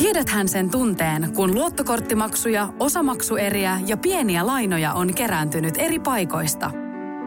Tiedäthän 0.00 0.48
sen 0.48 0.70
tunteen, 0.70 1.32
kun 1.34 1.54
luottokorttimaksuja, 1.54 2.68
osamaksueriä 2.78 3.80
ja 3.86 3.96
pieniä 3.96 4.46
lainoja 4.46 4.92
on 4.92 5.14
kerääntynyt 5.14 5.74
eri 5.78 5.98
paikoista. 5.98 6.70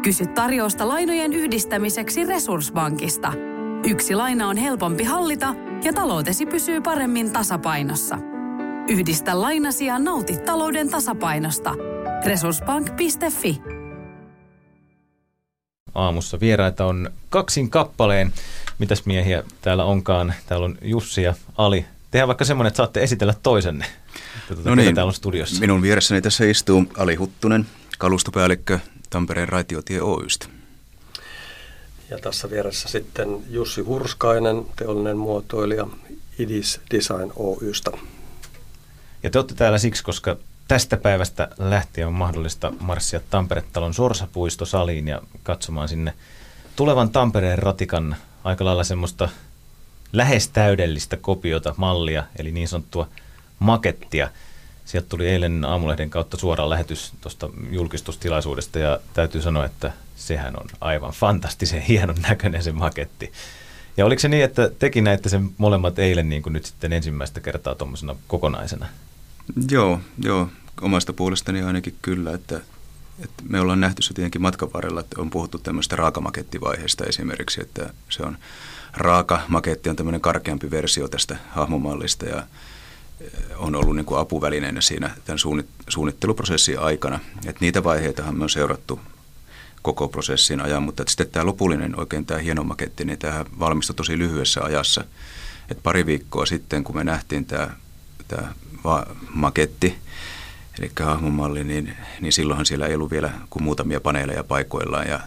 Kysy 0.03 0.25
tarjousta 0.25 0.87
lainojen 0.87 1.33
yhdistämiseksi 1.33 2.25
Resurssbankista. 2.25 3.33
Yksi 3.87 4.15
laina 4.15 4.47
on 4.47 4.57
helpompi 4.57 5.03
hallita 5.03 5.55
ja 5.83 5.93
taloutesi 5.93 6.45
pysyy 6.45 6.81
paremmin 6.81 7.33
tasapainossa. 7.33 8.17
Yhdistä 8.89 9.41
lainasi 9.41 9.85
ja 9.85 9.99
nauti 9.99 10.37
talouden 10.37 10.89
tasapainosta. 10.89 11.75
Resurssbank.fi 12.25 13.61
Aamussa 15.95 16.39
vieraita 16.39 16.85
on 16.85 17.09
kaksin 17.29 17.69
kappaleen. 17.69 18.33
Mitäs 18.79 19.05
miehiä 19.05 19.43
täällä 19.61 19.85
onkaan? 19.85 20.33
Täällä 20.45 20.65
on 20.65 20.77
Jussi 20.81 21.23
ja 21.23 21.33
Ali 21.57 21.85
Tehdään 22.13 22.27
vaikka 22.27 22.45
semmoinen, 22.45 22.67
että 22.67 22.77
saatte 22.77 23.03
esitellä 23.03 23.33
toisenne. 23.43 23.85
Tuota, 24.47 24.69
no 24.69 24.75
niin, 24.75 24.95
täällä 24.95 25.09
on 25.09 25.13
studiossa. 25.13 25.59
minun 25.59 25.81
vieressäni 25.81 26.21
tässä 26.21 26.45
istuu 26.45 26.85
Ali 26.97 27.15
Huttunen, 27.15 27.65
kalustopäällikkö 27.97 28.79
Tampereen 29.09 29.49
Raitiotie 29.49 30.01
Oystä. 30.01 30.45
Ja 32.09 32.19
tässä 32.19 32.49
vieressä 32.49 32.89
sitten 32.89 33.43
Jussi 33.49 33.81
Hurskainen, 33.81 34.65
teollinen 34.75 35.17
muotoilija 35.17 35.87
Idis 36.39 36.81
Design 36.91 37.31
Oystä. 37.35 37.91
Ja 39.23 39.29
te 39.29 39.39
olette 39.39 39.55
täällä 39.55 39.77
siksi, 39.77 40.03
koska 40.03 40.37
tästä 40.67 40.97
päivästä 40.97 41.47
lähtien 41.57 42.07
on 42.07 42.13
mahdollista 42.13 42.73
marssia 42.79 43.21
Tampere-talon 43.29 43.93
Sorsapuistosaliin 43.93 45.07
ja 45.07 45.21
katsomaan 45.43 45.89
sinne 45.89 46.13
tulevan 46.75 47.09
Tampereen 47.09 47.59
ratikan 47.59 48.15
aika 48.43 48.65
lailla 48.65 48.83
semmoista– 48.83 49.29
lähes 50.13 50.47
täydellistä 50.47 51.17
kopiota, 51.17 51.73
mallia, 51.77 52.23
eli 52.35 52.51
niin 52.51 52.67
sanottua 52.67 53.07
makettia. 53.59 54.29
Sieltä 54.85 55.09
tuli 55.09 55.27
eilen 55.27 55.65
aamulehden 55.65 56.09
kautta 56.09 56.37
suoraan 56.37 56.69
lähetys 56.69 57.13
tuosta 57.21 57.49
julkistustilaisuudesta 57.71 58.79
ja 58.79 58.99
täytyy 59.13 59.41
sanoa, 59.41 59.65
että 59.65 59.93
sehän 60.15 60.59
on 60.59 60.67
aivan 60.81 61.11
fantastisen 61.11 61.81
hienon 61.89 62.15
näköinen 62.29 62.63
se 62.63 62.71
maketti. 62.71 63.31
Ja 63.97 64.05
oliko 64.05 64.19
se 64.19 64.27
niin, 64.27 64.43
että 64.43 64.69
tekin 64.79 65.03
näitte 65.03 65.29
sen 65.29 65.49
molemmat 65.57 65.99
eilen 65.99 66.29
niin 66.29 66.43
kuin 66.43 66.53
nyt 66.53 66.65
sitten 66.65 66.93
ensimmäistä 66.93 67.39
kertaa 67.39 67.75
tuommoisena 67.75 68.15
kokonaisena? 68.27 68.87
Joo, 69.71 69.99
joo, 70.23 70.49
omasta 70.81 71.13
puolestani 71.13 71.61
ainakin 71.61 71.95
kyllä, 72.01 72.33
että, 72.33 72.61
että 73.23 73.43
me 73.49 73.59
ollaan 73.59 73.79
nähty 73.79 74.01
se 74.01 74.13
tietenkin 74.13 74.41
matkan 74.41 74.73
varrella, 74.73 74.99
että 74.99 75.21
on 75.21 75.29
puhuttu 75.29 75.57
tämmöistä 75.57 75.95
raakamakettivaiheesta 75.95 77.05
esimerkiksi, 77.05 77.61
että 77.61 77.93
se 78.09 78.23
on 78.23 78.37
raaka 78.93 79.41
maketti 79.47 79.89
on 79.89 79.95
tämmöinen 79.95 80.21
karkeampi 80.21 80.71
versio 80.71 81.07
tästä 81.07 81.37
hahmomallista 81.49 82.25
ja 82.25 82.43
eh, 83.21 83.27
on 83.57 83.75
ollut 83.75 83.95
niin 83.95 84.05
kuin 84.05 84.19
apuvälineenä 84.19 84.81
siinä 84.81 85.11
tämän 85.25 85.39
suunnitteluprosessin 85.89 86.79
aikana. 86.79 87.19
Et 87.45 87.61
niitä 87.61 87.83
vaiheitahan 87.83 88.37
me 88.37 88.43
on 88.43 88.49
seurattu 88.49 88.99
koko 89.81 90.07
prosessin 90.07 90.61
ajan, 90.61 90.83
mutta 90.83 91.03
sitten 91.07 91.29
tämä 91.29 91.45
lopullinen 91.45 91.99
oikein 91.99 92.25
tämä 92.25 92.39
hieno 92.39 92.63
maketti, 92.63 93.05
niin 93.05 93.19
tämä 93.19 93.45
valmistui 93.59 93.95
tosi 93.95 94.17
lyhyessä 94.17 94.63
ajassa. 94.63 95.03
Et 95.71 95.83
pari 95.83 96.05
viikkoa 96.05 96.45
sitten, 96.45 96.83
kun 96.83 96.95
me 96.95 97.03
nähtiin 97.03 97.45
tämä, 97.45 97.69
tämä 98.27 98.53
maketti, 99.29 99.97
eli 100.79 100.91
hahmomalli, 100.99 101.63
niin, 101.63 101.97
niin 102.21 102.33
silloinhan 102.33 102.65
siellä 102.65 102.87
ei 102.87 102.95
ollut 102.95 103.11
vielä 103.11 103.31
kuin 103.49 103.63
muutamia 103.63 104.01
paneeleja 104.01 104.43
paikoillaan 104.43 105.07
ja 105.07 105.19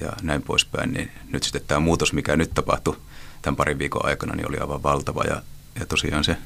ja 0.00 0.12
näin 0.22 0.42
poispäin, 0.42 0.92
niin 0.92 1.10
nyt 1.28 1.42
sitten 1.42 1.62
tämä 1.66 1.80
muutos, 1.80 2.12
mikä 2.12 2.36
nyt 2.36 2.50
tapahtui 2.54 2.96
tämän 3.42 3.56
parin 3.56 3.78
viikon 3.78 4.06
aikana, 4.06 4.34
niin 4.34 4.48
oli 4.48 4.58
aivan 4.58 4.82
valtava 4.82 5.24
ja, 5.24 5.42
ja 5.80 5.86
tosiaan 5.86 6.24
se 6.24 6.36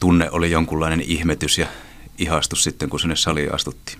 tunne 0.00 0.30
oli 0.30 0.50
jonkunlainen 0.50 1.00
ihmetys 1.00 1.58
ja 1.58 1.66
ihastus 2.18 2.64
sitten, 2.64 2.90
kun 2.90 3.00
sinne 3.00 3.16
saliin 3.16 3.54
astuttiin. 3.54 3.98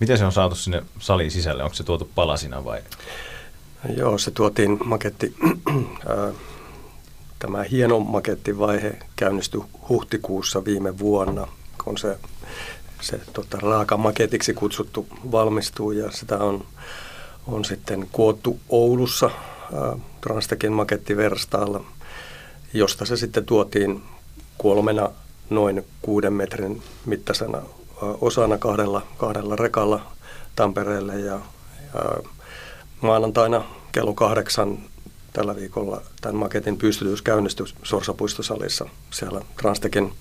Miten 0.00 0.18
se 0.18 0.24
on 0.24 0.32
saatu 0.32 0.54
sinne 0.54 0.82
saliin 0.98 1.30
sisälle? 1.30 1.62
Onko 1.62 1.74
se 1.74 1.84
tuotu 1.84 2.10
palasina 2.14 2.64
vai? 2.64 2.82
Joo, 3.96 4.18
se 4.18 4.30
tuotiin 4.30 4.78
maketti. 4.84 5.36
Tämä 7.38 7.62
hieno 7.62 8.00
makettivaihe 8.00 8.98
käynnistyi 9.16 9.60
huhtikuussa 9.88 10.64
viime 10.64 10.98
vuonna, 10.98 11.46
kun 11.84 11.98
se, 11.98 12.18
se 13.00 13.20
tota, 13.32 13.58
raaka 13.60 13.96
maketiksi 13.96 14.54
kutsuttu 14.54 15.06
valmistuu 15.32 15.92
ja 15.92 16.10
sitä 16.10 16.38
on 16.38 16.66
on 17.46 17.64
sitten 17.64 18.08
kuottu 18.12 18.60
Oulussa 18.68 19.30
Transtekin 20.20 20.72
makettiverstaalla, 20.72 21.84
josta 22.72 23.04
se 23.04 23.16
sitten 23.16 23.46
tuotiin 23.46 24.02
kolmena 24.58 25.10
noin 25.50 25.84
kuuden 26.02 26.32
metrin 26.32 26.82
mittaisena 27.06 27.62
osana 28.20 28.58
kahdella, 28.58 29.02
kahdella 29.16 29.56
rekalla 29.56 30.12
Tampereelle 30.56 31.20
ja, 31.20 31.40
ja 31.92 32.18
maanantaina 33.00 33.64
kello 33.92 34.14
kahdeksan 34.14 34.78
tällä 35.32 35.56
viikolla 35.56 36.02
tämän 36.20 36.36
maketin 36.36 36.76
pystytys 36.76 37.22
käynnistyi 37.22 37.66
Sorsapuistosalissa. 37.82 38.88
Siellä 39.10 39.40
Transtekin 39.60 40.12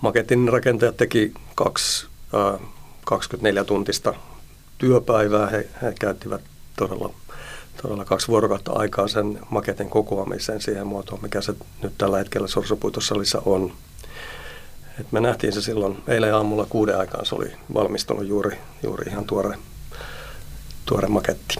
maketin 0.00 0.48
rakentajat 0.48 0.96
teki 0.96 1.34
kaksi 1.54 2.06
ää, 2.32 2.58
24 3.04 3.64
tuntista 3.64 4.14
työpäivää. 4.82 5.46
He, 5.46 5.68
he 5.82 5.94
käyttivät 6.00 6.40
todella, 6.76 7.14
todella 7.82 8.04
kaksi 8.04 8.28
vuorokautta 8.28 8.72
aikaa 8.72 9.08
sen 9.08 9.38
maketin 9.50 9.90
kokoamiseen 9.90 10.60
siihen 10.60 10.86
muotoon, 10.86 11.22
mikä 11.22 11.40
se 11.40 11.54
nyt 11.82 11.92
tällä 11.98 12.18
hetkellä 12.18 12.48
Sorsapuitossalissa 12.48 13.42
on. 13.44 13.72
Et 15.00 15.12
me 15.12 15.20
nähtiin 15.20 15.52
se 15.52 15.62
silloin 15.62 16.02
eilen 16.08 16.34
aamulla 16.34 16.66
kuuden 16.68 16.98
aikaan. 16.98 17.26
Se 17.26 17.34
oli 17.34 17.52
valmistunut 17.74 18.26
juuri, 18.26 18.58
juuri 18.82 19.10
ihan 19.10 19.24
tuore, 19.24 19.58
tuore 20.86 21.08
maketti. 21.08 21.56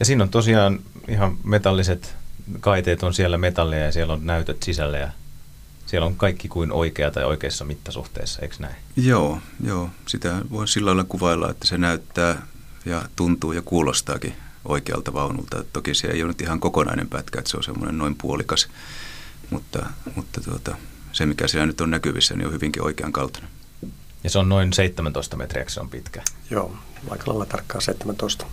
Ja 0.00 0.04
siinä 0.04 0.24
on 0.24 0.30
tosiaan 0.30 0.80
ihan 1.08 1.36
metalliset 1.44 2.14
kaiteet 2.60 3.02
on 3.02 3.14
siellä 3.14 3.38
metallia 3.38 3.78
ja 3.78 3.92
siellä 3.92 4.12
on 4.12 4.26
näytöt 4.26 4.62
sisällä 4.62 4.98
ja 4.98 5.08
siellä 5.90 6.06
on 6.06 6.16
kaikki 6.16 6.48
kuin 6.48 6.72
oikea 6.72 7.10
tai 7.10 7.24
oikeassa 7.24 7.64
mittasuhteessa, 7.64 8.42
eikö 8.42 8.54
näin? 8.58 8.76
Joo, 8.96 9.38
joo. 9.64 9.90
Sitä 10.06 10.42
voi 10.50 10.68
sillä 10.68 10.86
lailla 10.86 11.04
kuvailla, 11.04 11.50
että 11.50 11.66
se 11.66 11.78
näyttää 11.78 12.46
ja 12.84 13.02
tuntuu 13.16 13.52
ja 13.52 13.62
kuulostaakin 13.62 14.34
oikealta 14.64 15.12
vaunulta. 15.12 15.64
Toki 15.72 15.94
se 15.94 16.08
ei 16.08 16.22
ole 16.22 16.28
nyt 16.28 16.40
ihan 16.40 16.60
kokonainen 16.60 17.08
pätkä, 17.08 17.38
että 17.38 17.50
se 17.50 17.56
on 17.56 17.64
semmoinen 17.64 17.98
noin 17.98 18.14
puolikas, 18.14 18.68
mutta, 19.50 19.86
mutta 20.14 20.40
tuota, 20.40 20.76
se 21.12 21.26
mikä 21.26 21.48
siellä 21.48 21.66
nyt 21.66 21.80
on 21.80 21.90
näkyvissä, 21.90 22.36
niin 22.36 22.46
on 22.46 22.52
hyvinkin 22.52 22.82
oikean 22.82 23.12
kaltainen. 23.12 23.50
Ja 24.24 24.30
se 24.30 24.38
on 24.38 24.48
noin 24.48 24.72
17 24.72 25.36
metriä, 25.36 25.64
se 25.68 25.80
on 25.80 25.90
pitkä? 25.90 26.22
Joo, 26.50 26.76
aika 27.10 27.24
lailla 27.26 27.46
tarkkaan 27.46 27.82
17. 27.82 28.46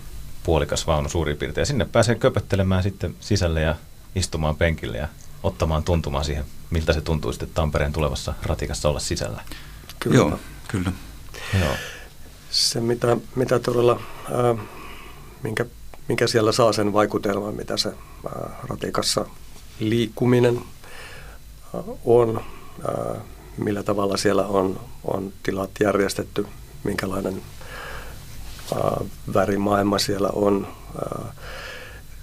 Puolikas 0.44 0.86
vaunu 0.86 1.08
suurin 1.08 1.36
piirtein. 1.36 1.62
Ja 1.62 1.66
sinne 1.66 1.84
pääsee 1.84 2.14
köpöttelemään 2.14 2.82
sitten 2.82 3.14
sisälle 3.20 3.60
ja 3.60 3.74
istumaan 4.14 4.56
penkille 4.56 4.98
ja 4.98 5.08
ottamaan 5.42 5.84
tuntumaan 5.84 6.24
siihen, 6.24 6.44
miltä 6.70 6.92
se 6.92 7.00
tuntuu 7.00 7.32
sitten 7.32 7.48
Tampereen 7.54 7.92
tulevassa 7.92 8.34
ratikassa 8.42 8.88
olla 8.88 9.00
sisällä. 9.00 9.44
Kyllä. 10.00 10.16
Joo, 10.16 10.38
kyllä. 10.68 10.92
Joo. 11.60 11.74
Se, 12.50 12.80
mitä, 12.80 13.16
mitä 13.34 13.58
todella, 13.58 14.00
äh, 14.24 14.66
minkä, 15.42 15.64
minkä 16.08 16.26
siellä 16.26 16.52
saa 16.52 16.72
sen 16.72 16.92
vaikutelman, 16.92 17.54
mitä 17.54 17.76
se 17.76 17.88
äh, 17.88 18.52
ratikassa 18.62 19.26
liikkuminen 19.80 20.56
äh, 20.56 21.82
on, 22.04 22.40
äh, 22.88 23.22
millä 23.56 23.82
tavalla 23.82 24.16
siellä 24.16 24.46
on, 24.46 24.80
on 25.04 25.32
tilat 25.42 25.70
järjestetty, 25.80 26.46
minkälainen 26.84 27.42
äh, 28.72 29.08
värimaailma 29.34 29.98
siellä 29.98 30.28
on. 30.32 30.66
Äh, 30.96 31.28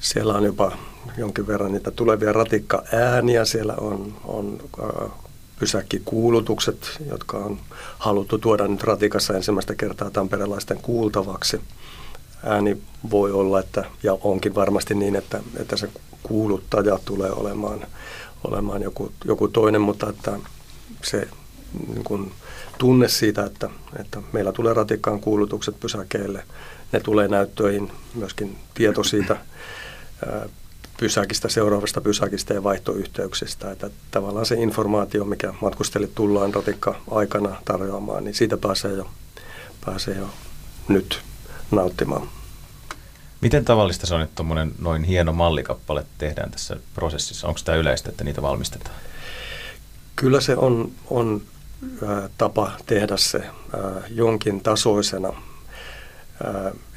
siellä 0.05 0.33
on 0.33 0.43
jopa 0.43 0.71
jonkin 1.17 1.47
verran 1.47 1.71
niitä 1.71 1.91
tulevia 1.91 2.33
ratikka-ääniä. 2.33 3.45
Siellä 3.45 3.73
on, 3.77 4.13
on 4.23 4.57
äh, 4.79 5.12
pysäkkikuulutukset, 5.59 6.97
jotka 7.09 7.38
on 7.38 7.59
haluttu 7.97 8.38
tuoda 8.38 8.68
nyt 8.68 8.83
ratikassa 8.83 9.33
ensimmäistä 9.33 9.75
kertaa 9.75 10.09
tamperelaisten 10.09 10.77
kuultavaksi. 10.81 11.62
Ääni 12.44 12.77
voi 13.12 13.31
olla, 13.31 13.59
että, 13.59 13.85
ja 14.03 14.18
onkin 14.21 14.56
varmasti 14.56 14.95
niin, 14.95 15.15
että, 15.15 15.39
että 15.57 15.77
se 15.77 15.89
kuuluttaja 16.24 17.00
tulee 17.06 17.31
olemaan, 17.31 17.88
olemaan 18.44 18.81
joku, 18.81 19.12
joku 19.25 19.47
toinen, 19.47 19.81
mutta 19.81 20.09
että 20.09 20.39
se 21.03 21.27
niin 21.88 22.03
kun, 22.03 22.31
tunne 22.77 23.07
siitä, 23.07 23.45
että, 23.45 23.69
että 24.00 24.21
meillä 24.33 24.51
tulee 24.51 24.74
ratikkaan 24.74 25.19
kuulutukset 25.19 25.80
pysäkeille, 25.80 26.44
ne 26.91 27.00
tulee 27.00 27.27
näyttöihin, 27.27 27.91
myöskin 28.15 28.57
tieto 28.74 29.03
siitä 29.03 29.38
pysäkistä, 30.97 31.50
seuraavasta 31.50 32.01
pysäkistä 32.01 32.53
ja 32.53 32.63
vaihtoyhteyksistä. 32.63 33.71
Että 33.71 33.89
tavallaan 34.12 34.45
se 34.45 34.56
informaatio, 34.56 35.25
mikä 35.25 35.53
matkustajille 35.62 36.12
tullaan 36.15 36.53
ratikka-aikana 36.53 37.56
tarjoamaan, 37.65 38.23
niin 38.23 38.33
siitä 38.35 38.57
pääsee 38.57 38.91
jo, 38.91 39.09
pääsee 39.85 40.15
jo 40.15 40.29
nyt 40.88 41.21
nauttimaan. 41.71 42.29
Miten 43.41 43.65
tavallista 43.65 44.07
se 44.07 44.15
on, 44.15 44.21
että 44.21 44.44
noin 44.79 45.03
hieno 45.03 45.33
mallikappale 45.33 46.06
tehdään 46.18 46.51
tässä 46.51 46.77
prosessissa? 46.94 47.47
Onko 47.47 47.59
tämä 47.65 47.77
yleistä, 47.77 48.09
että 48.09 48.23
niitä 48.23 48.41
valmistetaan? 48.41 48.95
Kyllä 50.15 50.41
se 50.41 50.56
on, 50.56 50.91
on 51.09 51.41
tapa 52.38 52.71
tehdä 52.85 53.18
se 53.18 53.44
jonkin 54.09 54.61
tasoisena. 54.61 55.33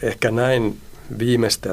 Ehkä 0.02 0.30
näin 0.30 0.80
viimeistä. 1.18 1.72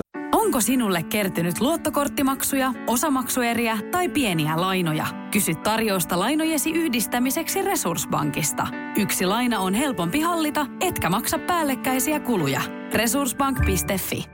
Onko 0.56 0.62
sinulle 0.62 1.04
kertynyt 1.04 1.62
luottokorttimaksuja, 1.62 2.74
osamaksueriä 2.88 3.78
tai 3.92 4.10
pieniä 4.10 4.62
lainoja? 4.62 5.08
Kysy 5.32 5.56
tarjousta 5.56 6.20
lainojesi 6.20 6.72
yhdistämiseksi 6.72 7.62
Resurssbankista. 7.62 8.68
Yksi 8.98 9.26
laina 9.26 9.60
on 9.60 9.74
helpompi 9.74 10.22
hallita, 10.22 10.66
etkä 10.82 11.10
maksa 11.10 11.40
päällekkäisiä 11.40 12.20
kuluja. 12.20 12.62
Resurssbank.fi 12.94 14.26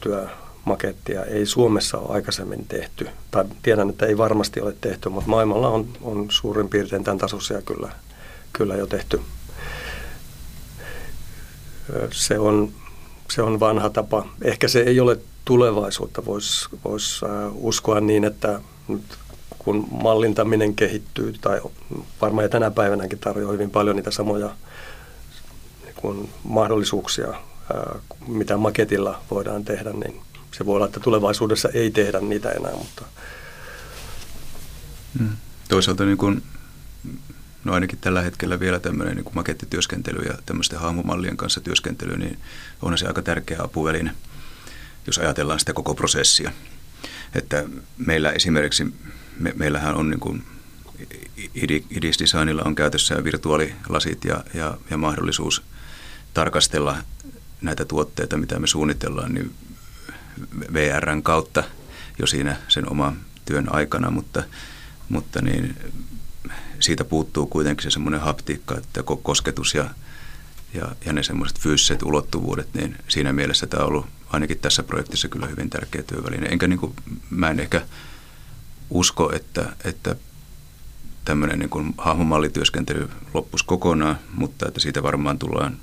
Työmakettia 0.00 1.24
ei 1.24 1.46
Suomessa 1.46 1.98
ole 1.98 2.14
aikaisemmin 2.14 2.66
tehty. 2.66 3.08
Tai 3.30 3.44
tiedän, 3.62 3.90
että 3.90 4.06
ei 4.06 4.18
varmasti 4.18 4.60
ole 4.60 4.76
tehty, 4.80 5.08
mutta 5.08 5.30
maailmalla 5.30 5.68
on, 5.68 5.88
on 6.02 6.26
suurin 6.28 6.68
piirtein 6.68 7.04
tämän 7.04 7.18
tasoisia 7.18 7.62
kyllä, 7.62 7.92
kyllä 8.52 8.76
jo 8.76 8.86
tehty. 8.86 9.20
Se 12.12 12.38
on, 12.38 12.72
se 13.30 13.42
on 13.42 13.60
vanha 13.60 13.90
tapa. 13.90 14.26
Ehkä 14.42 14.68
se 14.68 14.80
ei 14.80 15.00
ole 15.00 15.18
tulevaisuutta. 15.44 16.24
Voisi 16.24 16.68
vois, 16.84 17.20
uskoa 17.52 18.00
niin, 18.00 18.24
että 18.24 18.60
nyt 18.88 19.18
kun 19.58 19.88
mallintaminen 19.90 20.74
kehittyy, 20.74 21.34
tai 21.40 21.60
varmaan 22.20 22.50
tänä 22.50 22.70
päivänäkin 22.70 23.18
tarjoaa 23.18 23.52
hyvin 23.52 23.70
paljon 23.70 23.96
niitä 23.96 24.10
samoja 24.10 24.56
niin 25.84 25.94
kuin 25.96 26.30
mahdollisuuksia, 26.44 27.34
mitä 28.26 28.56
maketilla 28.56 29.22
voidaan 29.30 29.64
tehdä, 29.64 29.92
niin 29.92 30.22
se 30.52 30.66
voi 30.66 30.76
olla, 30.76 30.86
että 30.86 31.00
tulevaisuudessa 31.00 31.68
ei 31.68 31.90
tehdä 31.90 32.20
niitä 32.20 32.50
enää, 32.50 32.72
mutta... 32.72 33.04
Hmm. 35.18 35.36
Toisaalta 35.68 36.04
niin 36.04 36.16
kun, 36.16 36.42
no 37.64 37.72
ainakin 37.72 37.98
tällä 38.00 38.22
hetkellä 38.22 38.60
vielä 38.60 38.80
tämmöinen 38.80 39.16
niin 39.16 39.34
makettityöskentely 39.34 40.22
ja 40.22 40.34
tämmöisten 40.46 40.78
hahmomallien 40.78 41.36
kanssa 41.36 41.60
työskentely, 41.60 42.16
niin 42.16 42.38
on 42.82 42.98
se 42.98 43.06
aika 43.06 43.22
tärkeä 43.22 43.58
apuväline, 43.62 44.10
jos 45.06 45.18
ajatellaan 45.18 45.58
sitä 45.60 45.72
koko 45.72 45.94
prosessia. 45.94 46.52
Että 47.34 47.64
meillä 47.98 48.32
esimerkiksi, 48.32 48.84
me, 49.38 49.52
meillähän 49.56 49.94
on 49.94 50.10
niin 50.10 50.20
kuin 50.20 50.44
IDIS 51.90 52.18
Designilla 52.18 52.62
on 52.64 52.74
käytössä 52.74 53.24
virtuaalilasit 53.24 54.24
ja, 54.24 54.44
ja, 54.54 54.78
ja 54.90 54.96
mahdollisuus 54.96 55.62
tarkastella 56.34 56.96
näitä 57.60 57.84
tuotteita, 57.84 58.36
mitä 58.36 58.58
me 58.58 58.66
suunnitellaan, 58.66 59.34
niin 59.34 59.54
VRn 60.72 61.22
kautta 61.22 61.64
jo 62.18 62.26
siinä 62.26 62.56
sen 62.68 62.90
oman 62.90 63.16
työn 63.44 63.74
aikana, 63.74 64.10
mutta, 64.10 64.42
mutta 65.08 65.42
niin 65.42 65.76
siitä 66.80 67.04
puuttuu 67.04 67.46
kuitenkin 67.46 67.82
se 67.82 67.90
semmoinen 67.90 68.20
haptiikka, 68.20 68.78
että 68.78 69.02
kosketus 69.22 69.74
ja, 69.74 69.90
ja, 70.74 70.96
ja 71.06 71.12
ne 71.12 71.22
semmoiset 71.22 71.60
fyysiset 71.60 72.02
ulottuvuudet, 72.02 72.74
niin 72.74 72.96
siinä 73.08 73.32
mielessä 73.32 73.66
tämä 73.66 73.82
on 73.82 73.88
ollut 73.88 74.06
ainakin 74.30 74.58
tässä 74.58 74.82
projektissa 74.82 75.28
kyllä 75.28 75.46
hyvin 75.46 75.70
tärkeä 75.70 76.02
työväline. 76.02 76.46
Enkä 76.46 76.66
niin 76.66 76.78
kuin, 76.78 76.94
mä 77.30 77.50
en 77.50 77.60
ehkä 77.60 77.82
usko, 78.90 79.32
että, 79.32 79.76
että 79.84 80.16
tämmöinen 81.24 81.58
niin 81.58 81.70
kuin 81.70 81.94
hahmomallityöskentely 81.98 83.10
loppuisi 83.34 83.64
kokonaan, 83.64 84.18
mutta 84.34 84.68
että 84.68 84.80
siitä 84.80 85.02
varmaan 85.02 85.38
tullaan, 85.38 85.76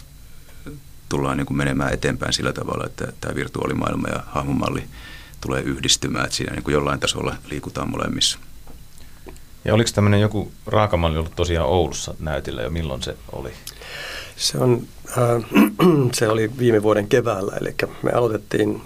tullaan 1.10 1.38
niin 1.38 1.48
kuin 1.48 1.58
menemään 1.58 1.94
eteenpäin 1.94 2.34
sillä 2.34 2.54
tavalla, 2.54 2.86
että 2.86 3.14
tämä 3.22 3.36
virtuaalimaailma 3.36 4.08
ja 4.08 4.24
hahmomalli 4.28 4.84
tulee 5.42 5.62
yhdistymään, 5.62 6.26
että 6.26 6.38
siinä 6.38 6.54
niin 6.54 6.64
kuin 6.64 6.74
jollain 6.74 7.00
tasolla 7.00 7.36
liikutaan 7.50 7.90
molemmissa. 7.90 8.40
Ja 9.66 9.74
oliko 9.74 9.90
tämmöinen 9.94 10.22
joku 10.22 10.52
raakamalli 10.66 11.18
ollut 11.18 11.36
tosiaan 11.36 11.68
Oulussa 11.68 12.16
näytillä 12.20 12.62
ja 12.62 12.70
milloin 12.70 13.04
se 13.04 13.18
oli? 13.32 13.54
Se, 14.42 14.58
on, 14.58 14.82
äh, 15.18 15.44
se 16.14 16.28
oli 16.28 16.52
viime 16.58 16.84
vuoden 16.84 17.08
keväällä, 17.08 17.58
eli 17.62 17.76
me 18.04 18.12
aloitettiin 18.12 18.82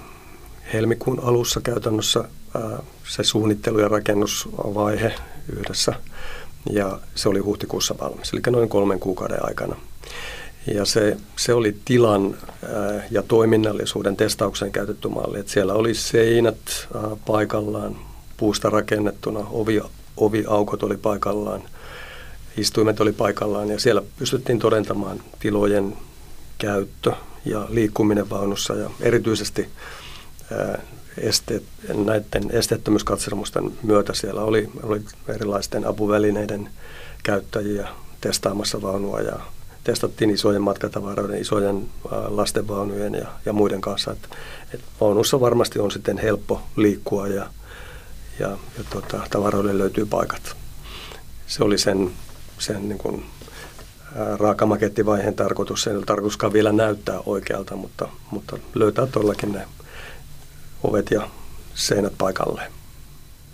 helmikuun 0.74 1.20
alussa 1.24 1.62
käytännössä 1.62 2.20
äh, 2.20 2.80
se 3.08 3.24
suunnittelu- 3.24 3.80
ja 3.80 3.88
rakennusvaihe 3.88 5.14
yhdessä, 5.58 5.94
ja 6.70 7.00
se 7.16 7.30
oli 7.30 7.40
huhtikuussa 7.40 7.96
valmis, 8.02 8.34
eli 8.34 8.42
noin 8.50 8.70
kolmen 8.70 9.00
kuukauden 9.00 9.46
aikana. 9.46 9.76
Ja 10.74 10.86
se, 10.86 11.18
se 11.36 11.54
oli 11.54 11.76
tilan 11.86 12.38
äh, 12.64 13.04
ja 13.12 13.24
toiminnallisuuden 13.24 14.16
testaukseen 14.16 14.72
käytetty 14.72 15.08
malli, 15.08 15.40
että 15.40 15.52
siellä 15.52 15.74
oli 15.74 15.94
seinät 15.94 16.88
äh, 16.96 17.04
paikallaan, 17.26 17.96
puusta 18.38 18.70
rakennettuna, 18.70 19.40
ovi, 19.52 19.82
oviaukot 20.18 20.84
oli 20.84 20.98
paikallaan– 20.98 21.62
istuimet 22.58 23.00
oli 23.00 23.12
paikallaan 23.12 23.70
ja 23.70 23.80
siellä 23.80 24.02
pystyttiin 24.20 24.60
todentamaan 24.60 25.24
tilojen 25.40 25.98
käyttö 26.58 27.12
ja 27.46 27.66
liikkuminen 27.70 28.30
vaunussa 28.30 28.74
ja 28.74 28.90
erityisesti 29.00 29.70
esteet, 31.18 31.64
näiden 32.06 32.52
esteettömyyskatselmusten 32.52 33.72
myötä 33.84 34.14
siellä 34.14 34.42
oli, 34.42 34.70
oli 34.84 35.02
erilaisten 35.28 35.88
apuvälineiden 35.88 36.70
käyttäjiä 37.24 37.88
testaamassa 38.22 38.82
vaunua 38.82 39.22
ja 39.22 39.40
testattiin 39.84 40.30
isojen 40.30 40.62
matkatavaroiden, 40.62 41.42
isojen 41.42 41.90
lastenvaunujen 42.28 43.14
ja, 43.14 43.28
ja 43.46 43.54
muiden 43.54 43.82
kanssa. 43.82 44.12
Et, 44.12 44.30
et 44.74 44.82
vaunussa 45.02 45.40
varmasti 45.40 45.80
on 45.80 45.92
sitten 45.92 46.18
helppo 46.18 46.62
liikkua 46.76 47.28
ja, 47.28 47.50
ja, 48.40 48.50
ja 48.50 48.84
tota, 48.90 49.28
tavaroille 49.30 49.78
löytyy 49.78 50.06
paikat. 50.06 50.56
Se 51.48 51.64
oli 51.64 51.78
sen 51.78 52.12
sen 52.60 52.90
niin 52.90 52.98
kuin, 52.98 53.26
raakamakettivaiheen 54.38 55.36
tarkoitus. 55.36 55.84
Se 55.84 55.90
ei 55.90 55.96
ole 55.98 56.06
tarkoituskaan 56.06 56.54
vielä 56.54 56.72
näyttää 56.72 57.20
oikealta, 57.26 57.76
mutta, 57.76 58.10
mutta 58.32 58.58
löytää 58.76 59.08
todellakin 59.08 59.52
ne 59.52 59.68
ovet 60.84 61.12
ja 61.12 61.30
seinät 61.76 62.14
paikalleen. 62.18 62.72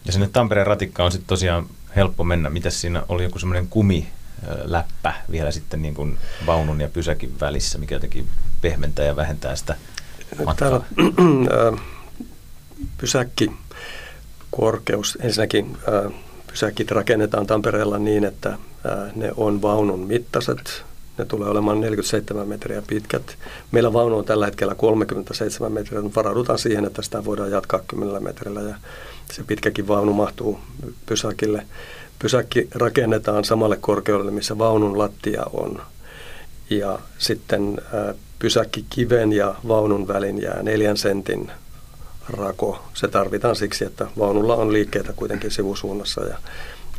Ja 0.05 0.11
sinne 0.11 0.29
Tampereen 0.33 0.67
ratikkaan 0.67 1.05
on 1.05 1.11
sitten 1.11 1.27
tosiaan 1.27 1.67
helppo 1.95 2.23
mennä. 2.23 2.49
Mitäs 2.49 2.81
siinä 2.81 3.03
oli 3.09 3.23
joku 3.23 3.39
semmoinen 3.39 3.67
kumi 3.67 4.07
läppä 4.63 5.13
vielä 5.31 5.51
sitten 5.51 5.81
niin 5.81 5.93
kuin 5.93 6.17
vaunun 6.45 6.81
ja 6.81 6.89
pysäkin 6.89 7.39
välissä, 7.39 7.77
mikä 7.77 7.95
jotenkin 7.95 8.27
pehmentää 8.61 9.05
ja 9.05 9.15
vähentää 9.15 9.55
sitä 9.55 9.75
matkaa? 10.45 10.69
Täällä, 10.69 10.85
pysäkki 12.97 13.51
korkeus, 14.51 15.17
ensinnäkin 15.21 15.77
pysäkit 16.47 16.91
rakennetaan 16.91 17.47
Tampereella 17.47 17.99
niin, 17.99 18.23
että 18.23 18.57
ne 19.15 19.31
on 19.37 19.61
vaunun 19.61 19.99
mittaiset. 19.99 20.83
Ne 21.17 21.25
tulee 21.25 21.49
olemaan 21.49 21.81
47 21.81 22.47
metriä 22.47 22.81
pitkät. 22.87 23.37
Meillä 23.71 23.93
vaunu 23.93 24.17
on 24.17 24.25
tällä 24.25 24.45
hetkellä 24.45 24.75
37 24.75 25.71
metriä. 25.71 26.01
Varaudutaan 26.15 26.59
siihen, 26.59 26.85
että 26.85 27.01
sitä 27.01 27.25
voidaan 27.25 27.51
jatkaa 27.51 27.79
10 27.87 28.23
metrillä 28.23 28.61
ja 28.61 28.75
se 29.31 29.43
pitkäkin 29.43 29.87
vaunu 29.87 30.13
mahtuu 30.13 30.59
pysäkille. 31.05 31.65
Pysäkki 32.19 32.67
rakennetaan 32.75 33.43
samalle 33.43 33.77
korkeudelle, 33.77 34.31
missä 34.31 34.57
vaunun 34.57 34.97
lattia 34.97 35.43
on. 35.53 35.81
Ja 36.69 36.99
sitten 37.17 37.81
pysäkki 38.39 38.85
kiven 38.89 39.33
ja 39.33 39.55
vaunun 39.67 40.07
välin 40.07 40.41
jää 40.41 40.63
neljän 40.63 40.97
sentin 40.97 41.51
rako. 42.29 42.81
Se 42.93 43.07
tarvitaan 43.07 43.55
siksi, 43.55 43.85
että 43.85 44.07
vaunulla 44.19 44.55
on 44.55 44.73
liikkeitä 44.73 45.13
kuitenkin 45.13 45.51
sivusuunnassa 45.51 46.25
ja 46.25 46.37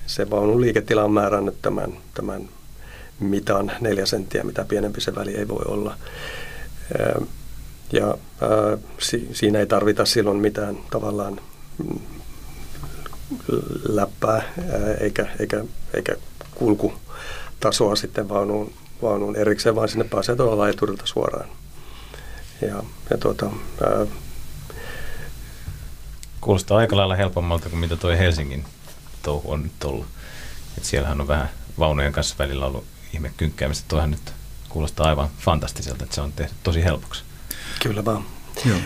se 0.06 0.30
vaunun 0.30 0.60
liiketila 0.60 1.04
on 1.04 1.12
määrännyt 1.12 1.62
tämän, 1.62 1.92
tämän 2.14 2.48
mitan 3.20 3.72
neljä 3.80 4.06
senttiä, 4.06 4.44
mitä 4.44 4.64
pienempi 4.64 5.00
se 5.00 5.14
väli 5.14 5.34
ei 5.34 5.48
voi 5.48 5.62
olla. 5.66 5.96
Ja 7.92 8.18
siinä 9.32 9.58
ei 9.58 9.66
tarvita 9.66 10.04
silloin 10.04 10.38
mitään 10.38 10.78
tavallaan 10.90 11.40
läppää 13.88 14.34
ää, 14.36 14.94
eikä, 15.00 15.26
eikä, 15.40 15.64
eikä 15.94 16.16
kulkutasoa 16.54 17.96
sitten 17.96 18.28
vaunuun, 18.28 18.72
vaunuun 19.02 19.36
erikseen, 19.36 19.74
vaan 19.74 19.88
sinne 19.88 20.04
pääsee 20.04 20.36
tuolla 20.36 20.58
laiturilta 20.58 21.06
suoraan. 21.06 21.48
Ja, 22.60 22.82
ja 23.10 23.18
tuota, 23.18 23.50
ää, 23.86 24.06
Kuulostaa 26.40 26.78
aika 26.78 26.96
lailla 26.96 27.16
helpommalta 27.16 27.68
kuin 27.68 27.80
mitä 27.80 27.96
tuo 27.96 28.10
Helsingin 28.10 28.64
touhu 29.22 29.50
on 29.50 29.62
nyt 29.62 29.84
ollut. 29.84 30.06
Et 30.78 30.84
siellähän 30.84 31.20
on 31.20 31.28
vähän 31.28 31.50
vaunujen 31.78 32.12
kanssa 32.12 32.34
välillä 32.38 32.66
ollut 32.66 32.84
ihme 33.14 33.32
kynkkäämistä. 33.36 33.84
Toihan 33.88 34.10
nyt 34.10 34.32
kuulostaa 34.68 35.06
aivan 35.06 35.28
fantastiselta, 35.38 36.04
että 36.04 36.14
se 36.14 36.20
on 36.20 36.32
tehty 36.32 36.54
tosi 36.62 36.84
helpoksi. 36.84 37.22
Kyllä 37.82 38.04
vaan. 38.04 38.24
Joo. 38.64 38.78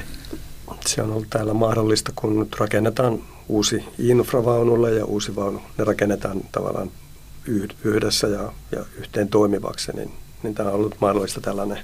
Se 0.87 1.03
on 1.03 1.11
ollut 1.11 1.31
täällä 1.31 1.55
mahdollista, 1.55 2.13
kun 2.17 2.41
nyt 2.41 2.57
rakennetaan 2.59 3.19
uusi 3.49 3.85
infravaunulle 3.99 4.93
ja 4.95 5.05
uusi 5.05 5.37
vaunu. 5.37 5.63
Ne 5.79 5.85
rakennetaan 5.85 6.41
tavallaan 6.53 6.91
yhdessä 7.85 8.27
ja, 8.27 8.53
ja 8.73 8.85
yhteen 8.99 9.29
toimivaksi, 9.29 9.93
niin, 9.93 10.13
niin 10.43 10.55
tämä 10.55 10.69
on 10.69 10.75
ollut 10.75 10.97
mahdollista 11.01 11.41
tällainen, 11.41 11.79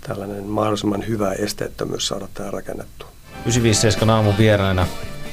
tällainen 0.00 0.44
mahdollisimman 0.44 1.06
hyvä 1.06 1.32
esteettömyys 1.32 2.06
saada 2.08 2.28
tämä 2.34 2.50
rakennettua. 2.50 3.08
957 3.30 4.10
aamun 4.10 4.38
vieraina 4.38 4.86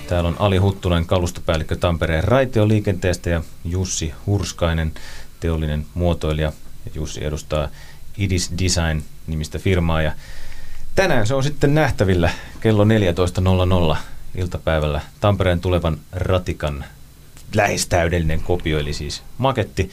Täällä 0.07 0.27
on 0.27 0.35
Ali 0.39 0.57
Huttunen, 0.57 1.05
kalustopäällikkö 1.05 1.75
Tampereen 1.75 2.23
raitioliikenteestä 2.23 3.29
ja 3.29 3.41
Jussi 3.65 4.13
Hurskainen, 4.25 4.93
teollinen 5.39 5.85
muotoilija. 5.93 6.53
Ja 6.85 6.91
Jussi 6.95 7.25
edustaa 7.25 7.67
Idis 8.17 8.51
Design 8.63 9.03
nimistä 9.27 9.59
firmaa 9.59 10.01
ja 10.01 10.11
tänään 10.95 11.27
se 11.27 11.35
on 11.35 11.43
sitten 11.43 11.75
nähtävillä 11.75 12.29
kello 12.59 12.83
14.00 13.93 13.97
iltapäivällä 14.35 15.01
Tampereen 15.19 15.61
tulevan 15.61 15.97
ratikan 16.11 16.85
lähes 17.55 17.87
täydellinen 17.87 18.41
kopio, 18.41 18.79
eli 18.79 18.93
siis 18.93 19.23
maketti. 19.37 19.91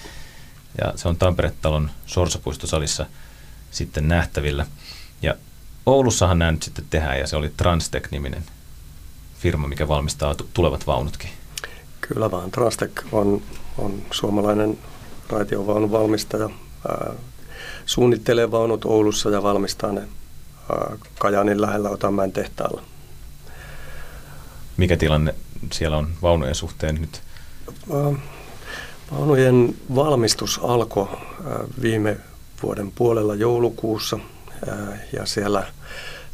Ja 0.81 0.93
se 0.97 1.09
on 1.09 1.17
Tampere-talon 1.17 1.91
Sorsapuistosalissa 2.07 3.07
sitten 3.71 4.09
nähtävillä. 4.09 4.67
Ja 5.23 5.35
Oulussahan 5.87 6.39
nämä 6.39 6.53
nyt 6.53 6.63
sitten 6.63 6.85
tehdään, 6.91 7.19
ja 7.19 7.27
se 7.27 7.37
oli 7.37 7.53
Transtech-niminen 7.57 8.45
firma, 9.35 9.69
mikä 9.69 9.89
valmistaa 9.89 10.35
tulevat 10.55 10.87
vaunutkin. 10.87 11.31
Kyllä 12.01 12.31
vaan. 12.31 12.51
Transtech 12.51 13.05
on, 13.13 13.43
on 13.79 14.03
suomalainen 14.11 14.79
raitiovaunun 15.31 15.93
valmistaja. 15.93 16.51
Ää, 16.89 17.13
suunnittelee 17.87 18.51
vaunut 18.51 18.85
Oulussa 18.85 19.31
ja 19.31 19.43
valmistaa 19.43 19.93
ne 19.93 20.01
ää, 20.01 20.97
Kajaanin 21.19 21.61
lähellä 21.61 21.91
Otanmäen 21.91 22.33
tehtaalla. 22.33 22.83
Mikä 24.77 24.97
tilanne 24.97 25.35
siellä 25.73 25.97
on 25.97 26.09
vaunujen 26.23 26.55
suhteen 26.55 26.95
nyt? 26.95 27.23
Vaunujen 29.13 29.75
valmistus 29.95 30.61
alkoi 30.63 31.09
viime 31.83 32.17
vuoden 32.63 32.93
puolella 32.93 33.35
joulukuussa 33.35 34.19
ja 35.13 35.27
siellä 35.27 35.73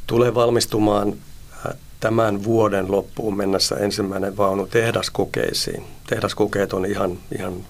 tulee 0.06 0.34
valmistumaan 0.34 1.14
tämän 2.00 2.44
vuoden 2.44 2.92
loppuun 2.92 3.36
mennessä 3.36 3.76
ensimmäinen 3.76 4.36
vaunu 4.36 4.66
tehdaskokeisiin. 4.66 5.84
Tehdaskokeet 6.06 6.72
on 6.72 6.86
ihan, 6.86 7.18
ihan 7.38 7.66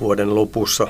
vuoden 0.00 0.34
lopussa 0.34 0.88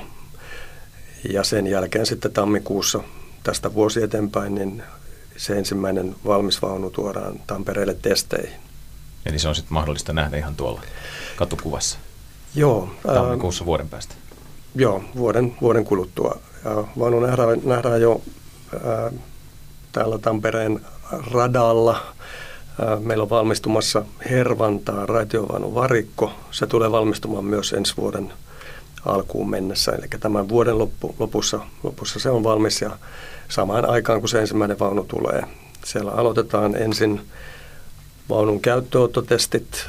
ja 1.31 1.45
sen 1.45 1.67
jälkeen 1.67 2.07
sitten 2.07 2.33
tammikuussa 2.33 3.01
tästä 3.43 3.75
vuosi 3.75 4.03
eteenpäin, 4.03 4.55
niin 4.55 4.83
se 5.37 5.59
ensimmäinen 5.59 6.17
valmis 6.27 6.63
vaunu 6.63 6.91
tuodaan 6.91 7.41
Tampereelle 7.47 7.95
testeihin. 7.95 8.61
Eli 9.27 9.39
se 9.39 9.49
on 9.49 9.55
sitten 9.55 9.75
mahdollista 9.75 10.13
nähdä 10.13 10.37
ihan 10.37 10.57
tuolla 10.57 10.81
katukuvassa? 11.37 11.99
Joo. 12.55 12.91
Tammikuussa 13.07 13.65
ää, 13.65 13.67
vuoden 13.67 13.89
päästä? 13.89 14.15
Joo, 14.75 15.05
vuoden, 15.17 15.57
vuoden 15.61 15.85
kuluttua. 15.85 16.39
Ja 16.65 16.85
vaunu 16.99 17.21
nähdään, 17.21 17.61
nähdään 17.65 18.01
jo 18.01 18.23
ää, 18.85 19.11
täällä 19.93 20.19
Tampereen 20.19 20.81
radalla. 21.33 22.17
Meillä 23.01 23.23
on 23.23 23.31
valmistumassa 23.31 24.03
Hervantaa 24.31 25.07
raitiovaunu 25.07 25.75
varikko. 25.75 26.33
Se 26.51 26.67
tulee 26.67 26.93
valmistumaan 26.93 27.45
myös 27.45 27.73
ensi 27.73 27.95
vuoden 27.97 28.33
alkuun 29.07 29.51
mennessä. 29.51 29.93
Eli 29.93 30.07
tämän 30.21 30.49
vuoden 30.49 30.79
loppu, 30.79 31.15
lopussa, 31.19 31.61
lopussa 31.83 32.19
se 32.19 32.31
on 32.31 32.45
valmis 32.45 32.83
ja 32.83 32.91
samaan 33.49 33.89
aikaan 33.89 34.21
kun 34.21 34.29
se 34.29 34.41
ensimmäinen 34.41 34.79
vaunu 34.79 35.05
tulee. 35.05 35.43
Siellä 35.85 36.11
aloitetaan 36.11 36.77
ensin 36.77 37.21
vaunun 38.29 38.61
käyttöönottotestit. 38.61 39.87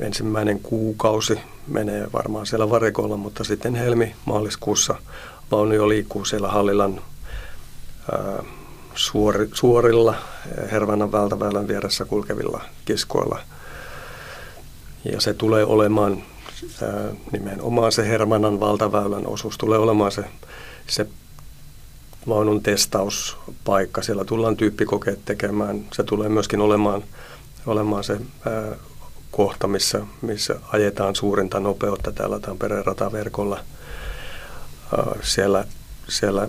Ensimmäinen 0.00 0.60
kuukausi 0.60 1.40
menee 1.66 2.06
varmaan 2.12 2.46
siellä 2.46 2.70
varikolla, 2.70 3.16
mutta 3.16 3.44
sitten 3.44 3.74
helmi-maaliskuussa 3.74 4.94
vaunu 5.50 5.74
jo 5.74 5.88
liikkuu 5.88 6.24
siellä 6.24 6.48
Hallilan 6.48 7.00
suori, 8.96 9.48
suorilla 9.52 10.14
Hervannan 10.70 11.12
vältäväylän 11.12 11.68
vieressä 11.68 12.04
kulkevilla 12.04 12.60
kiskoilla. 12.84 13.40
Ja 15.04 15.20
se 15.20 15.34
tulee 15.34 15.64
olemaan 15.64 16.22
nimenomaan 17.32 17.92
se 17.92 18.08
Hermannan 18.08 18.60
valtaväylän 18.60 19.26
osuus 19.26 19.58
tulee 19.58 19.78
olemaan 19.78 20.12
se, 20.12 20.24
se 20.86 21.06
vaunun 22.28 22.62
testauspaikka. 22.62 24.02
Siellä 24.02 24.24
tullaan 24.24 24.56
tyyppikokeet 24.56 25.24
tekemään. 25.24 25.84
Se 25.92 26.02
tulee 26.02 26.28
myöskin 26.28 26.60
olemaan 26.60 27.04
olemaan 27.66 28.04
se 28.04 28.12
ää, 28.46 28.76
kohta, 29.30 29.68
missä, 29.68 30.00
missä 30.22 30.56
ajetaan 30.72 31.14
suurinta 31.14 31.60
nopeutta 31.60 32.12
täällä 32.12 32.40
Tampereen 32.40 32.86
rataverkolla. 32.86 33.60
Ää, 34.96 35.04
siellä 35.22 35.64
siellä 36.08 36.40
ää, 36.42 36.48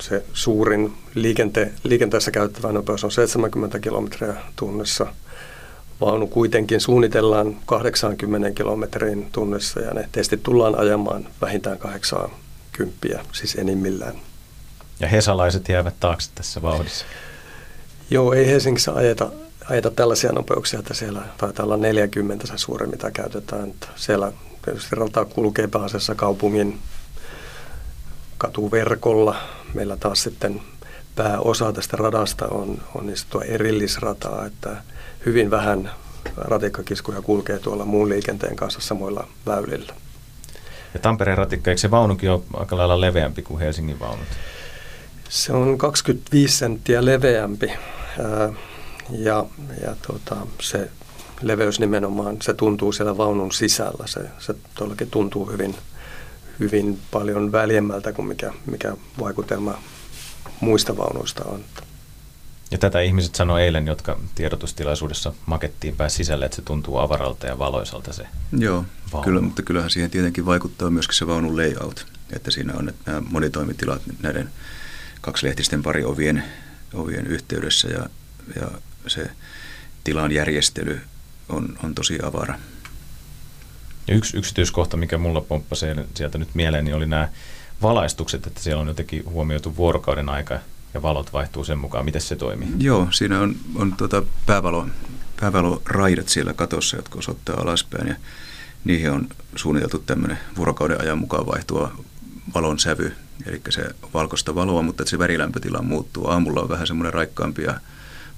se 0.00 0.24
suurin 0.32 0.94
liikente, 1.14 1.72
liikenteessä 1.82 2.30
käyttävä 2.30 2.72
nopeus 2.72 3.04
on 3.04 3.10
70 3.12 3.78
kilometriä 3.78 4.34
tunnissa. 4.56 5.06
Vaunu 6.00 6.26
kuitenkin 6.26 6.80
suunnitellaan 6.80 7.56
80 7.66 8.50
kilometrin 8.50 9.28
tunnissa 9.32 9.80
ja 9.80 9.94
ne 9.94 10.08
testit 10.12 10.42
tullaan 10.42 10.78
ajamaan 10.78 11.28
vähintään 11.40 11.78
80, 11.78 13.24
siis 13.32 13.54
enimmillään. 13.54 14.14
Ja 15.00 15.08
hesalaiset 15.08 15.68
jäävät 15.68 15.94
taakse 16.00 16.30
tässä 16.34 16.62
vauhdissa? 16.62 17.04
Joo, 18.10 18.32
ei 18.32 18.46
Helsingissä 18.46 18.92
ajeta 18.94 19.30
ajeta 19.70 19.90
tällaisia 19.90 20.32
nopeuksia, 20.32 20.78
että 20.78 20.94
siellä 20.94 21.22
taitaa 21.38 21.64
olla 21.64 21.76
40 21.76 22.46
se 22.46 22.52
suuri, 22.58 22.86
mitä 22.86 23.10
käytetään. 23.10 23.70
Että 23.70 23.86
siellä 23.96 24.32
tietysti 24.64 24.96
rata 24.96 25.24
kulkee 25.24 25.68
pääasiassa 25.68 26.14
kaupungin 26.14 26.78
katuverkolla. 28.38 29.36
Meillä 29.74 29.96
taas 29.96 30.22
sitten 30.22 30.60
pääosa 31.16 31.72
tästä 31.72 31.96
radasta 31.96 32.48
on, 32.48 32.78
on 32.94 33.06
niin 33.06 33.44
erillisrataa, 33.48 34.46
että 34.46 34.76
hyvin 35.26 35.50
vähän 35.50 35.90
ratikkakiskuja 36.36 37.22
kulkee 37.22 37.58
tuolla 37.58 37.84
muun 37.84 38.08
liikenteen 38.08 38.56
kanssa 38.56 38.80
samoilla 38.80 39.28
väylillä. 39.46 39.94
Ja 40.94 41.00
Tampereen 41.00 41.38
ratikka, 41.38 41.70
eikö 41.70 41.80
se 41.80 41.90
vaunukin 41.90 42.30
ole 42.30 42.42
aika 42.54 42.76
lailla 42.76 43.00
leveämpi 43.00 43.42
kuin 43.42 43.60
Helsingin 43.60 44.00
vaunut? 44.00 44.26
Se 45.28 45.52
on 45.52 45.78
25 45.78 46.56
senttiä 46.56 47.04
leveämpi. 47.04 47.72
Ja, 49.10 49.44
ja 49.82 49.96
tota, 50.06 50.36
se 50.60 50.90
leveys 51.42 51.80
nimenomaan, 51.80 52.36
se 52.42 52.54
tuntuu 52.54 52.92
siellä 52.92 53.16
vaunun 53.16 53.52
sisällä. 53.52 54.06
Se, 54.06 54.20
se 54.38 54.54
todellakin 54.74 55.10
tuntuu 55.10 55.50
hyvin, 55.52 55.74
hyvin 56.60 56.98
paljon 57.10 57.52
väljemmältä 57.52 58.12
kuin 58.12 58.28
mikä, 58.28 58.52
mikä 58.66 58.96
vaikutelma 59.20 59.78
muista 60.60 60.96
vaunuista 60.96 61.44
on. 61.44 61.64
Ja 62.70 62.78
tätä 62.78 63.00
ihmiset 63.00 63.34
sanoi 63.34 63.62
eilen, 63.62 63.86
jotka 63.86 64.20
tiedotustilaisuudessa 64.34 65.32
makettiin 65.46 65.96
pääsi 65.96 66.16
sisälle, 66.16 66.44
että 66.44 66.56
se 66.56 66.62
tuntuu 66.62 66.98
avaralta 66.98 67.46
ja 67.46 67.58
valoisalta 67.58 68.12
se 68.12 68.26
Joo, 68.58 68.84
vaunu. 69.12 69.24
kyllä, 69.24 69.40
mutta 69.40 69.62
kyllähän 69.62 69.90
siihen 69.90 70.10
tietenkin 70.10 70.46
vaikuttaa 70.46 70.90
myöskin 70.90 71.16
se 71.16 71.26
vaunun 71.26 71.56
layout, 71.56 72.06
että 72.32 72.50
siinä 72.50 72.72
on 72.74 72.88
että 72.88 73.10
nämä 73.10 73.22
monitoimitilat 73.30 74.02
näiden 74.22 74.50
kaksilehtisten 75.20 75.82
pari 75.82 76.04
ovien, 76.04 76.44
ovien 76.94 77.26
yhteydessä 77.26 77.88
ja, 77.88 78.06
ja 78.56 78.70
se 79.06 79.30
tilan 80.04 80.32
järjestely 80.32 81.00
on, 81.48 81.78
on 81.84 81.94
tosi 81.94 82.18
avara. 82.22 82.58
Ja 84.08 84.14
yksi 84.14 84.36
yksityiskohta, 84.36 84.96
mikä 84.96 85.18
mulla 85.18 85.40
pomppasi 85.40 85.86
sieltä 86.14 86.38
nyt 86.38 86.54
mieleen, 86.54 86.84
niin 86.84 86.94
oli 86.94 87.06
nämä 87.06 87.28
valaistukset, 87.82 88.46
että 88.46 88.62
siellä 88.62 88.82
on 88.82 88.88
jotenkin 88.88 89.22
huomioitu 89.30 89.76
vuorokauden 89.76 90.28
aika 90.28 90.58
ja 90.94 91.02
valot 91.02 91.32
vaihtuu 91.32 91.64
sen 91.64 91.78
mukaan. 91.78 92.04
Miten 92.04 92.20
se 92.20 92.36
toimii? 92.36 92.68
Joo, 92.78 93.08
siinä 93.10 93.40
on, 93.40 93.56
on 93.74 93.94
tuota 93.96 94.22
päävalo, 94.46 94.86
päävaloraidat 95.40 96.28
siellä 96.28 96.52
katossa, 96.52 96.96
jotka 96.96 97.18
osoittaa 97.18 97.60
alaspäin 97.60 98.08
ja 98.08 98.16
niihin 98.84 99.10
on 99.10 99.28
suunniteltu 99.56 99.98
tämmöinen 99.98 100.38
vuorokauden 100.56 101.00
ajan 101.00 101.18
mukaan 101.18 101.46
vaihtuva 101.46 101.92
valon 102.54 102.78
sävy, 102.78 103.12
eli 103.46 103.60
se 103.68 103.90
valkoista 104.14 104.54
valoa, 104.54 104.82
mutta 104.82 105.04
se 105.06 105.18
värilämpötila 105.18 105.82
muuttuu. 105.82 106.28
Aamulla 106.28 106.60
on 106.60 106.68
vähän 106.68 106.86
semmoinen 106.86 107.14
raikkaampi 107.14 107.62
ja 107.62 107.80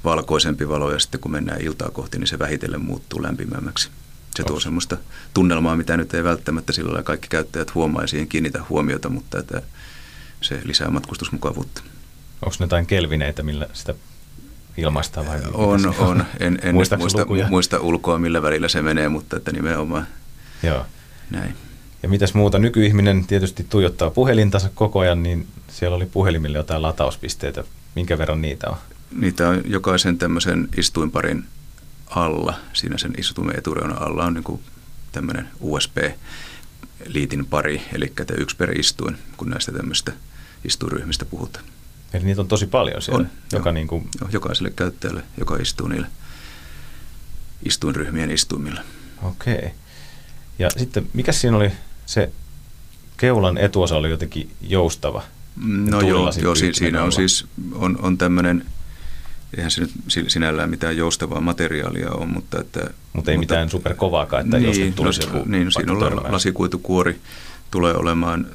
valkoisempi 0.05 0.69
valo 0.69 0.93
ja 0.93 0.99
sitten 0.99 1.21
kun 1.21 1.33
mennään 1.33 1.61
iltaa 1.61 1.91
kohti, 1.91 2.19
niin 2.19 2.29
se 2.29 2.39
vähitellen 2.39 2.85
muuttuu 2.85 3.23
lämpimämmäksi. 3.23 3.91
Se 4.37 4.45
tuo 4.45 4.61
semmoista 4.61 4.97
tunnelmaa, 5.35 5.77
mitä 5.77 5.97
nyt 5.97 6.15
ei 6.15 6.25
välttämättä 6.25 6.73
sillä 6.73 6.89
lailla 6.89 7.03
kaikki 7.03 7.29
käyttäjät 7.29 7.75
huomaa 7.75 8.03
ja 8.03 8.09
siihen 8.09 8.29
kiinnitä 8.29 8.65
huomiota, 8.69 9.09
mutta 9.09 9.39
että 9.39 9.63
se 10.41 10.61
lisää 10.65 10.91
matkustusmukavuutta. 10.91 11.83
Onko 12.43 12.57
ne 12.59 12.65
jotain 12.65 12.87
kelvineitä, 12.87 13.43
millä 13.43 13.67
sitä 13.73 13.95
ilmaistaan 14.77 15.27
vai 15.27 15.41
On, 15.53 15.95
on. 15.99 16.25
En, 16.41 16.59
en 16.63 16.75
muista, 16.75 16.99
muista 17.51 17.81
ulkoa, 17.81 18.19
millä 18.19 18.43
välillä 18.43 18.69
se 18.69 18.83
menee, 18.83 19.09
mutta 19.09 19.37
että 19.37 19.53
nimenomaan 19.53 20.07
Joo. 20.63 20.87
näin. 21.31 21.55
Ja 22.03 22.09
mitäs 22.09 22.35
muuta? 22.35 22.59
Nykyihminen 22.59 23.27
tietysti 23.27 23.67
tuijottaa 23.71 24.11
puhelintansa 24.11 24.71
koko 24.75 24.99
ajan, 24.99 25.23
niin 25.23 25.47
siellä 25.69 25.97
oli 25.97 26.07
puhelimille 26.07 26.59
jotain 26.59 26.83
latauspisteitä. 26.83 27.65
Minkä 27.97 28.19
verran 28.19 28.43
niitä 28.43 28.71
on? 28.71 28.77
Niitä 29.17 29.49
on 29.49 29.63
jokaisen 29.65 30.19
tämmöisen 30.19 30.69
istuinparin 30.77 31.45
alla, 32.11 32.55
siinä 32.73 32.99
sen 32.99 33.15
istuimen 33.19 33.59
etureunan 33.59 34.03
alla 34.03 34.25
on 34.25 34.35
niin 34.35 34.45
kuin 34.45 34.63
tämmöinen 35.13 35.49
USB-liitin 35.61 37.47
pari, 37.47 37.83
eli 37.95 38.13
yksi 38.37 38.57
per 38.57 38.81
istuin, 38.81 39.19
kun 39.37 39.51
näistä 39.51 39.73
tämmöistä 39.73 40.13
istuinryhmistä 40.65 41.25
puhutaan. 41.25 41.65
Eli 42.13 42.25
niitä 42.25 42.41
on 42.41 42.49
tosi 42.49 42.67
paljon 42.67 43.03
siellä? 43.03 43.21
On, 43.21 43.29
joka 43.53 43.69
jo, 43.69 43.73
niin 43.73 43.87
kuin... 43.87 44.09
jo, 44.21 44.29
jokaiselle 44.33 44.71
käyttäjälle, 44.71 45.23
joka 45.39 45.57
istuu 45.57 45.89
niille. 45.89 46.07
istuinryhmien 47.63 48.31
istuimilla. 48.31 48.81
Okei. 49.23 49.71
Ja 50.59 50.71
sitten, 50.71 51.09
mikä 51.13 51.33
siinä 51.33 51.57
oli 51.57 51.73
se 52.07 52.33
keulan 53.17 53.59
etuosa 53.59 53.97
oli 53.97 54.11
jotenkin 54.11 54.51
joustava? 54.61 55.23
No 55.67 56.01
joo, 56.01 56.33
joo 56.43 56.55
si- 56.55 56.75
siinä 56.75 57.03
on 57.03 57.13
siis 57.13 57.47
on, 57.73 57.99
on 58.03 58.19
tämmöinen, 58.19 58.65
eihän 59.57 59.71
se 59.71 59.81
nyt 59.81 59.91
sinällään 60.29 60.71
mitään 60.71 60.97
joustavaa 60.97 61.41
materiaalia 61.41 62.11
ole, 62.11 62.27
mutta 62.27 62.61
että... 62.61 62.81
Mutta 63.13 63.31
ei 63.31 63.37
mutta, 63.37 63.55
mitään 63.55 63.71
superkovaakaan, 63.71 64.45
että 64.45 64.59
niin, 64.59 64.69
jos 64.69 64.79
nyt 64.79 64.95
tulisi 64.95 65.21
no, 65.21 65.27
joku 65.27 65.49
Niin, 65.49 65.73
siinä 65.73 65.93
on 65.93 66.33
lasikuitukuori 66.33 67.21
tulee 67.71 67.95
olemaan, 67.95 68.47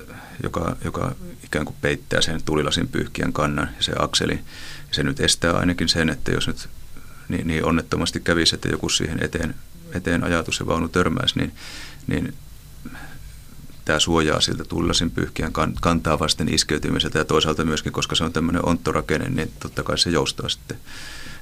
joka, 0.44 0.76
joka 0.84 1.16
ikään 1.44 1.66
kuin 1.66 1.76
peittää 1.82 2.22
sen 2.22 2.42
tulilasin 2.46 2.88
pyyhkiän 2.88 3.34
kannan 3.34 3.70
ja 3.78 3.84
se 3.84 3.94
akseli. 4.00 4.40
Se 4.92 5.04
nyt 5.04 5.20
estää 5.20 5.54
ainakin 5.54 5.90
sen, 5.90 6.10
että 6.10 6.32
jos 6.32 6.48
nyt 6.48 6.70
niin, 7.30 7.48
niin 7.48 7.66
onnettomasti 7.66 8.20
kävisi, 8.20 8.56
että 8.56 8.70
joku 8.70 8.90
siihen 8.90 9.24
eteen, 9.24 9.56
eteen 9.94 10.24
ajatus 10.24 10.60
ja 10.60 10.68
vaunu 10.68 10.88
törmäisi, 10.88 11.40
niin, 11.40 11.52
niin 12.08 12.34
tämä 13.86 14.00
suojaa 14.00 14.42
siltä 14.42 14.64
tulilasin 14.64 15.12
pyyhkiän 15.12 15.52
kantaa 15.82 16.20
vasten 16.20 16.54
iskeytymiseltä 16.54 17.18
ja 17.18 17.26
toisaalta 17.26 17.66
myöskin, 17.66 17.92
koska 17.92 18.16
se 18.16 18.24
on 18.24 18.34
tämmöinen 18.34 18.66
onttorakenne, 18.66 19.30
niin 19.30 19.52
totta 19.60 19.84
kai 19.84 19.98
se 19.98 20.10
joustaa 20.10 20.50
sitten 20.50 20.78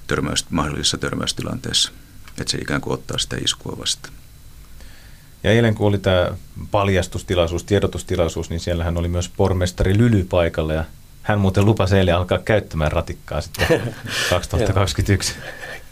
törmäys, 0.07 0.45
mahdollisissa 0.49 0.97
törmäystilanteissa. 0.97 1.91
Että 2.27 2.51
se 2.51 2.57
ikään 2.57 2.81
kuin 2.81 2.93
ottaa 2.93 3.17
sitä 3.17 3.37
iskua 3.43 3.77
vastaan. 3.79 4.13
Ja 5.43 5.51
eilen 5.51 5.75
kun 5.75 5.87
oli 5.87 5.97
tämä 5.97 6.31
paljastustilaisuus, 6.71 7.63
tiedotustilaisuus, 7.63 8.49
niin 8.49 8.59
siellähän 8.59 8.97
oli 8.97 9.07
myös 9.07 9.29
pormestari 9.29 9.97
Lyly 9.97 10.23
paikalla 10.23 10.73
ja 10.73 10.83
hän 11.21 11.39
muuten 11.39 11.65
lupasi 11.65 11.97
eilen 11.97 12.15
alkaa 12.15 12.37
käyttämään 12.39 12.91
ratikkaa 12.91 13.41
sitten 13.41 13.67
2021. 14.29 15.33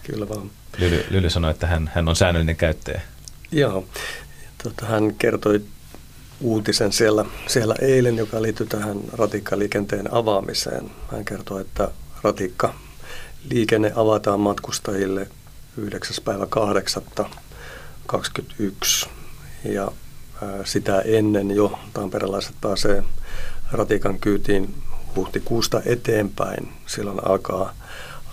Kyllä 0.04 0.30
vaan. 0.30 0.52
Lyly, 0.78 1.06
Lyly 1.10 1.30
sanoi, 1.30 1.52
että 1.52 1.68
hän, 1.68 1.92
hän 1.96 2.10
on 2.10 2.16
säännöllinen 2.16 2.56
käyttäjä. 2.56 3.02
Joo. 3.52 3.86
Tota, 4.64 4.86
hän 4.86 5.16
kertoi 5.16 5.62
uutisen 6.42 6.92
siellä, 6.92 7.26
siellä 7.48 7.76
eilen, 7.82 8.18
joka 8.18 8.42
liittyy 8.42 8.66
tähän 8.66 9.00
ratikkaliikenteen 9.14 10.14
avaamiseen. 10.14 10.92
Hän 11.12 11.26
kertoi, 11.26 11.62
että 11.62 11.92
ratikka 12.22 12.74
liikenne 13.50 13.92
avataan 13.96 14.40
matkustajille 14.40 15.28
9. 15.78 16.16
päivä 16.24 16.46
8. 16.46 17.04
21 18.06 19.10
ja 19.64 19.92
sitä 20.64 21.02
ennen 21.02 21.52
jo 21.52 21.80
tamperelaiset 21.94 22.56
pääsee 22.62 23.04
ratikan 23.72 24.20
kyytiin 24.20 24.76
huhtikuusta 25.16 25.82
eteenpäin. 25.86 26.74
Silloin 26.88 27.28
alkaa, 27.28 27.74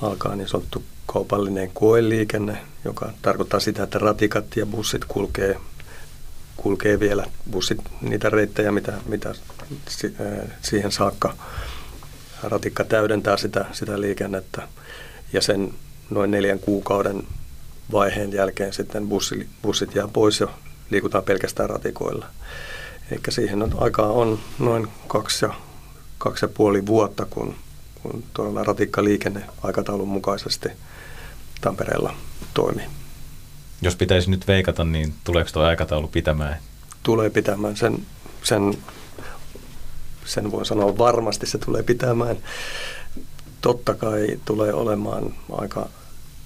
alkaa 0.02 0.36
niin 0.36 0.48
sanottu 0.48 0.82
kaupallinen 1.06 1.70
koeliikenne, 1.74 2.58
joka 2.84 3.12
tarkoittaa 3.22 3.60
sitä, 3.60 3.82
että 3.82 3.98
ratikat 3.98 4.56
ja 4.56 4.66
bussit 4.66 5.04
kulkee, 5.04 5.60
kulkee 6.62 7.00
vielä. 7.00 7.24
Bussit, 7.50 7.78
niitä 8.00 8.30
reittejä, 8.30 8.72
mitä, 8.72 8.92
mitä 9.06 9.34
siihen 10.62 10.92
saakka 10.92 11.34
ratikka 12.42 12.84
täydentää 12.84 13.36
sitä, 13.36 13.64
sitä 13.72 14.00
liikennettä. 14.00 14.68
Ja 15.32 15.42
sen 15.42 15.74
noin 16.10 16.30
neljän 16.30 16.58
kuukauden 16.58 17.22
vaiheen 17.92 18.32
jälkeen 18.32 18.72
sitten 18.72 19.08
bussi, 19.08 19.48
bussit 19.62 19.94
jää 19.94 20.08
pois 20.08 20.40
jo 20.40 20.50
liikutaan 20.90 21.24
pelkästään 21.24 21.70
ratikoilla. 21.70 22.26
Eli 23.10 23.20
siihen 23.28 23.62
on, 23.62 23.74
aikaa 23.80 24.12
on 24.12 24.38
noin 24.58 24.88
kaksi 25.06 25.44
ja, 25.44 25.54
kaksi 26.18 26.44
ja 26.44 26.48
puoli 26.48 26.86
vuotta, 26.86 27.26
kun, 27.30 27.54
kun 28.02 28.24
tuolla 28.34 28.64
ratikkaliikenne 28.64 29.42
aikataulun 29.62 30.08
mukaisesti 30.08 30.68
Tampereella 31.60 32.14
toimii. 32.54 32.86
Jos 33.82 33.96
pitäisi 33.96 34.30
nyt 34.30 34.48
veikata, 34.48 34.84
niin 34.84 35.14
tuleeko 35.24 35.50
tuo 35.52 35.62
aikataulu 35.62 36.08
pitämään? 36.08 36.58
Tulee 37.02 37.30
pitämään. 37.30 37.76
Sen, 37.76 38.06
sen, 38.42 38.78
sen 40.24 40.52
voi 40.52 40.66
sanoa 40.66 40.98
varmasti, 40.98 41.46
se 41.46 41.58
tulee 41.58 41.82
pitämään. 41.82 42.36
Totta 43.60 43.94
kai 43.94 44.26
tulee 44.44 44.72
olemaan 44.72 45.34
aika 45.52 45.88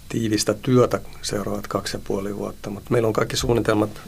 tiivistä 0.09 0.55
työtä 0.55 1.01
seuraavat 1.23 1.67
kaksi 1.67 1.97
ja 1.97 2.01
puoli 2.05 2.37
vuotta, 2.37 2.71
mutta 2.71 2.91
meillä 2.91 3.07
on 3.07 3.13
kaikki 3.13 3.37
suunnitelmat 3.37 4.01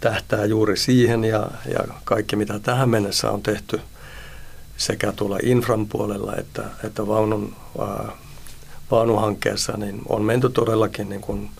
tähtää 0.00 0.44
juuri 0.44 0.76
siihen 0.76 1.24
ja, 1.24 1.50
ja 1.72 1.80
kaikki 2.04 2.36
mitä 2.36 2.58
tähän 2.58 2.88
mennessä 2.88 3.30
on 3.30 3.42
tehty 3.42 3.80
sekä 4.76 5.12
tuolla 5.12 5.38
infran 5.42 5.86
puolella 5.86 6.36
että, 6.36 6.64
että 6.84 7.06
vaunun, 7.06 7.56
ää, 7.78 8.12
vaunuhankkeessa, 8.90 9.76
niin 9.76 10.02
on 10.08 10.22
menty 10.22 10.50
todellakin 10.50 11.08
niin 11.08 11.20
kuin 11.20 11.50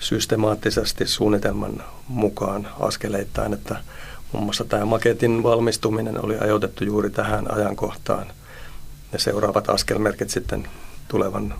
systemaattisesti 0.00 1.06
suunnitelman 1.06 1.84
mukaan 2.08 2.68
askeleittain, 2.80 3.52
että 3.52 3.76
muun 4.32 4.44
muassa 4.44 4.64
tämä 4.64 4.84
maketin 4.84 5.42
valmistuminen 5.42 6.24
oli 6.24 6.38
ajoitettu 6.38 6.84
juuri 6.84 7.10
tähän 7.10 7.54
ajankohtaan. 7.54 8.26
Ne 9.12 9.18
seuraavat 9.18 9.70
askelmerkit 9.70 10.30
sitten 10.30 10.68
tulevan 11.08 11.54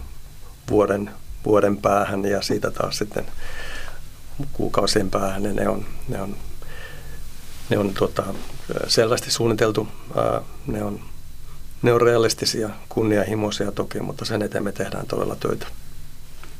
vuoden, 0.70 1.10
vuoden 1.44 1.76
päähän 1.76 2.24
ja 2.24 2.42
siitä 2.42 2.70
taas 2.70 2.98
sitten 2.98 3.26
kuukausien 4.52 5.10
päähän, 5.10 5.42
niin 5.42 5.56
ne 5.56 5.68
on, 5.68 5.86
ne 6.08 6.22
on, 6.22 6.36
ne 7.70 7.78
on 7.78 7.94
tota, 7.94 8.24
selvästi 8.88 9.30
suunniteltu. 9.30 9.88
Ää, 10.16 10.40
ne, 10.66 10.84
on, 10.84 11.00
ne 11.82 11.92
on 11.92 12.00
realistisia, 12.00 12.70
kunnianhimoisia 12.88 13.72
toki, 13.72 14.00
mutta 14.00 14.24
sen 14.24 14.42
eteen 14.42 14.64
me 14.64 14.72
tehdään 14.72 15.06
todella 15.06 15.36
töitä. 15.36 15.66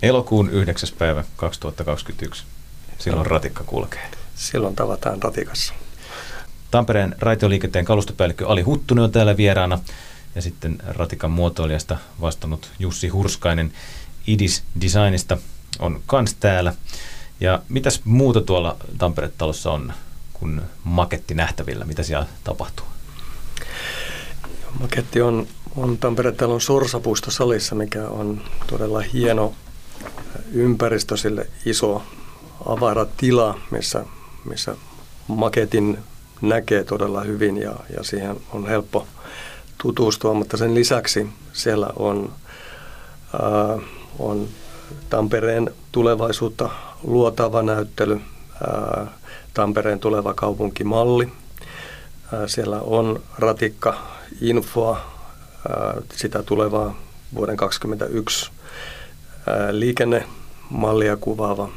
Elokuun 0.03 0.51
9. 0.51 0.89
päivä 0.99 1.25
2021. 1.37 2.45
Silloin 2.99 3.27
ratikka 3.27 3.65
kulkee. 3.65 4.11
Silloin 4.35 4.77
tavataan 4.77 5.23
ratikassa. 5.23 5.75
Tampereen 6.71 7.17
raitioliikenteen 7.19 7.85
kalustopäällikkö 7.85 8.49
Ali 8.49 8.63
Huttunen 8.63 9.05
on 9.05 9.13
täällä 9.13 9.37
vieraana 9.37 9.79
ja 10.35 10.43
sitten 10.43 10.79
ratikan 10.87 11.31
muotoilijasta 11.31 11.97
vastannut 12.21 12.71
Jussi 12.79 13.09
Hurskainen 13.09 13.73
Idis 14.27 14.63
Designista 14.81 15.39
on 15.79 16.01
kans 16.07 16.35
täällä. 16.35 16.75
Ja 17.41 17.63
mitäs 17.69 18.01
muuta 18.05 18.41
tuolla 18.41 18.77
Tampere-talossa 18.99 19.71
on 19.71 19.93
kuin 20.33 20.61
maketti 20.85 21.35
nähtävillä? 21.35 21.85
Mitä 21.85 22.03
siellä 22.03 22.27
tapahtuu? 22.45 22.87
Maketti 24.81 25.23
on, 25.23 25.47
on 25.77 25.99
Tampere-talon 25.99 26.61
sorsapuistosalissa, 26.61 27.75
mikä 27.75 28.09
on 28.09 28.43
todella 28.67 29.01
hieno 29.01 29.55
ympäristö 30.53 31.17
sille 31.17 31.47
iso 31.67 32.03
avara 32.67 33.07
tila, 33.17 33.61
missä, 33.71 34.05
missä 34.45 34.77
maketin 35.29 35.99
näkee 36.43 36.85
todella 36.85 37.21
hyvin 37.21 37.57
ja, 37.57 37.75
ja 37.97 38.05
siihen 38.05 38.37
on 38.53 38.69
helppo 38.69 39.07
tutustua, 39.83 40.35
mutta 40.35 40.57
sen 40.57 40.75
lisäksi 40.75 41.29
siellä 41.53 41.91
on, 41.97 42.33
ää, 43.43 43.79
on 44.19 44.49
Tampereen 45.11 45.71
tulevaisuutta 45.93 46.71
luotava 47.03 47.63
näyttely, 47.63 48.21
ää, 48.67 49.07
Tampereen 49.55 50.01
tuleva 50.01 50.35
kaupunkimalli. 50.35 51.33
Ää, 52.33 52.49
siellä 52.49 52.81
on 52.81 53.23
ratikka 53.39 53.99
infoa, 54.41 55.01
ää, 55.69 55.95
sitä 56.15 56.43
tulevaa 56.43 56.97
vuoden 57.35 57.57
2021 57.57 58.51
ää, 58.51 58.60
liikennemallia 59.71 61.17
kuvaava. 61.17 61.69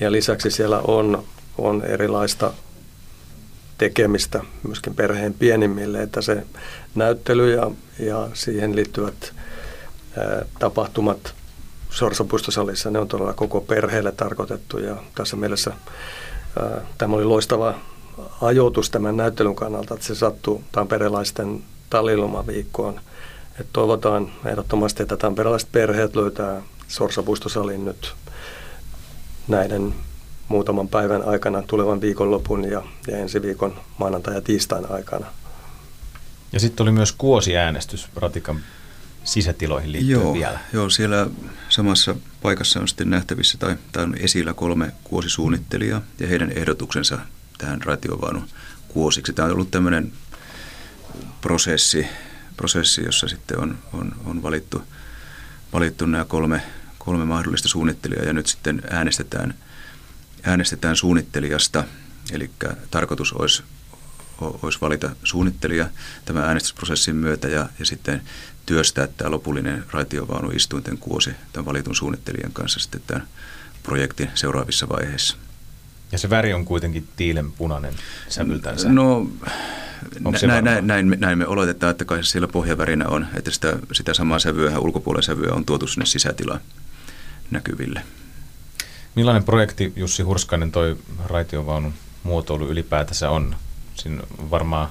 Ja 0.00 0.12
lisäksi 0.12 0.50
siellä 0.50 0.78
on, 0.78 1.24
on 1.58 1.82
erilaista 1.82 2.52
tekemistä 3.78 4.42
myöskin 4.66 4.94
perheen 4.94 5.34
pienimmille, 5.34 6.02
että 6.02 6.22
se 6.22 6.46
näyttely 6.94 7.54
ja, 7.54 7.70
ja 7.98 8.28
siihen 8.34 8.76
liittyvät 8.76 9.32
ää, 10.18 10.44
tapahtumat 10.58 11.34
Sorsapuistosalissa, 11.90 12.90
ne 12.90 12.98
on 12.98 13.08
todella 13.08 13.32
koko 13.32 13.60
perheelle 13.60 14.12
tarkoitettu 14.12 14.78
ja 14.78 14.96
tässä 15.14 15.36
mielessä 15.36 15.72
ää, 16.60 16.80
tämä 16.98 17.16
oli 17.16 17.24
loistava 17.24 17.74
ajoitus 18.42 18.90
tämän 18.90 19.16
näyttelyn 19.16 19.54
kannalta, 19.54 19.94
että 19.94 20.06
se 20.06 20.14
sattuu 20.14 20.64
tamperelaisten 20.72 21.62
tallilomaviikkoon. 21.90 23.00
Et 23.60 23.66
toivotaan 23.72 24.32
ehdottomasti, 24.44 25.02
että 25.02 25.16
tamperelaiset 25.16 25.72
perheet 25.72 26.16
löytää 26.16 26.62
Sorsapuistosalin 26.88 27.84
nyt 27.84 28.14
näiden 29.48 29.94
muutaman 30.48 30.88
päivän 30.88 31.22
aikana 31.22 31.62
tulevan 31.62 32.00
viikonlopun 32.00 32.64
ja, 32.64 32.82
ja 33.06 33.16
ensi 33.16 33.42
viikon 33.42 33.80
maanantai- 33.98 34.34
ja 34.34 34.40
tiistain 34.40 34.90
aikana. 34.90 35.26
Ja 36.52 36.60
sitten 36.60 36.84
oli 36.84 36.92
myös 36.92 37.12
kuosiäänestys 37.12 38.08
Ratikan 38.16 38.60
sisätiloihin 39.24 39.92
liittyen 39.92 40.20
joo, 40.20 40.34
vielä. 40.34 40.58
Joo, 40.72 40.90
siellä 40.90 41.26
samassa 41.68 42.14
paikassa 42.42 42.80
on 42.80 42.88
sitten 42.88 43.10
nähtävissä 43.10 43.58
tai, 43.58 43.76
tai 43.92 44.04
on 44.04 44.14
esillä 44.14 44.54
kolme 44.54 44.92
kuosisuunnittelijaa 45.04 46.02
ja 46.20 46.26
heidän 46.26 46.52
ehdotuksensa 46.52 47.18
tähän 47.58 47.82
ratiovaunun 47.82 48.48
kuosiksi. 48.88 49.32
Tämä 49.32 49.46
on 49.46 49.52
ollut 49.52 49.70
tämmöinen 49.70 50.12
prosessi, 51.40 52.06
prosessi 52.56 53.04
jossa 53.04 53.28
sitten 53.28 53.60
on, 53.60 53.78
on, 53.92 54.12
on 54.24 54.42
valittu, 54.42 54.82
valittu 55.76 56.06
nämä 56.06 56.24
kolme, 56.24 56.62
kolme 56.98 57.24
mahdollista 57.24 57.68
suunnittelijaa 57.68 58.24
ja 58.24 58.32
nyt 58.32 58.46
sitten 58.46 58.82
äänestetään, 58.90 59.54
äänestetään 60.42 60.96
suunnittelijasta. 60.96 61.84
Eli 62.32 62.50
tarkoitus 62.90 63.32
olisi, 63.32 63.62
olisi 64.40 64.80
valita 64.80 65.10
suunnittelija 65.24 65.88
tämän 66.24 66.44
äänestysprosessin 66.44 67.16
myötä 67.16 67.48
ja, 67.48 67.68
ja 67.78 67.86
sitten 67.86 68.22
työstää 68.66 69.06
tämä 69.06 69.30
lopullinen 69.30 69.84
raitiovaunuistuinten 69.90 70.98
kuosi 70.98 71.30
tämän 71.52 71.66
valitun 71.66 71.96
suunnittelijan 71.96 72.52
kanssa 72.52 72.80
sitten 72.80 73.02
tämän 73.06 73.28
projektin 73.82 74.30
seuraavissa 74.34 74.88
vaiheissa. 74.88 75.36
Ja 76.12 76.18
se 76.18 76.30
väri 76.30 76.54
on 76.54 76.64
kuitenkin 76.64 77.08
tiilenpunainen 77.16 77.94
sävyltänsä. 78.28 78.88
No 78.88 79.30
näin, 80.46 80.64
näin, 80.64 80.86
näin, 80.86 81.16
näin 81.18 81.38
me 81.38 81.46
oletetaan, 81.46 81.90
että 81.90 82.04
kai 82.04 82.24
siellä 82.24 82.48
pohjavärinä 82.48 83.08
on, 83.08 83.26
että 83.34 83.50
sitä, 83.50 83.78
sitä 83.92 84.14
samaa 84.14 84.38
sävyä, 84.38 84.78
ulkopuolen 84.78 85.22
sävyä 85.22 85.54
on 85.54 85.64
tuotu 85.64 85.86
sinne 85.86 86.06
sisätilaan 86.06 86.60
näkyville. 87.50 88.02
Millainen 89.14 89.44
projekti 89.44 89.92
Jussi 89.96 90.22
Hurskainen 90.22 90.72
toi 90.72 90.96
raitiovaunun 91.24 91.94
muotoilu 92.22 92.68
ylipäätänsä 92.68 93.30
on? 93.30 93.56
Siinä 93.94 94.22
on 94.38 94.50
varmaan 94.50 94.88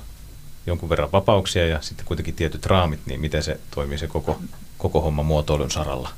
jonkun 0.67 0.89
verran 0.89 1.11
vapauksia 1.11 1.67
ja 1.67 1.81
sitten 1.81 2.05
kuitenkin 2.05 2.35
tietyt 2.35 2.65
raamit, 2.65 2.99
niin 3.05 3.21
miten 3.21 3.43
se 3.43 3.59
toimii 3.71 3.97
se 3.97 4.07
koko, 4.07 4.41
koko 4.77 5.01
homma 5.01 5.23
muotoilun 5.23 5.71
saralla? 5.71 6.09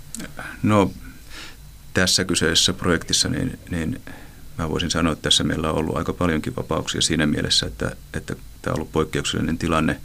No 0.63 0.91
tässä 1.93 2.25
kyseisessä 2.25 2.73
projektissa 2.73 3.29
niin, 3.29 3.59
niin 3.69 4.01
mä 4.57 4.69
voisin 4.69 4.91
sanoa, 4.91 5.13
että 5.13 5.23
tässä 5.23 5.43
meillä 5.43 5.71
on 5.71 5.77
ollut 5.77 5.97
aika 5.97 6.13
paljonkin 6.13 6.55
vapauksia 6.55 7.01
siinä 7.01 7.27
mielessä, 7.27 7.65
että, 7.65 7.95
että 8.13 8.35
tämä 8.61 8.71
on 8.73 8.75
ollut 8.75 8.91
poikkeuksellinen 8.91 9.57
tilanne 9.57 10.01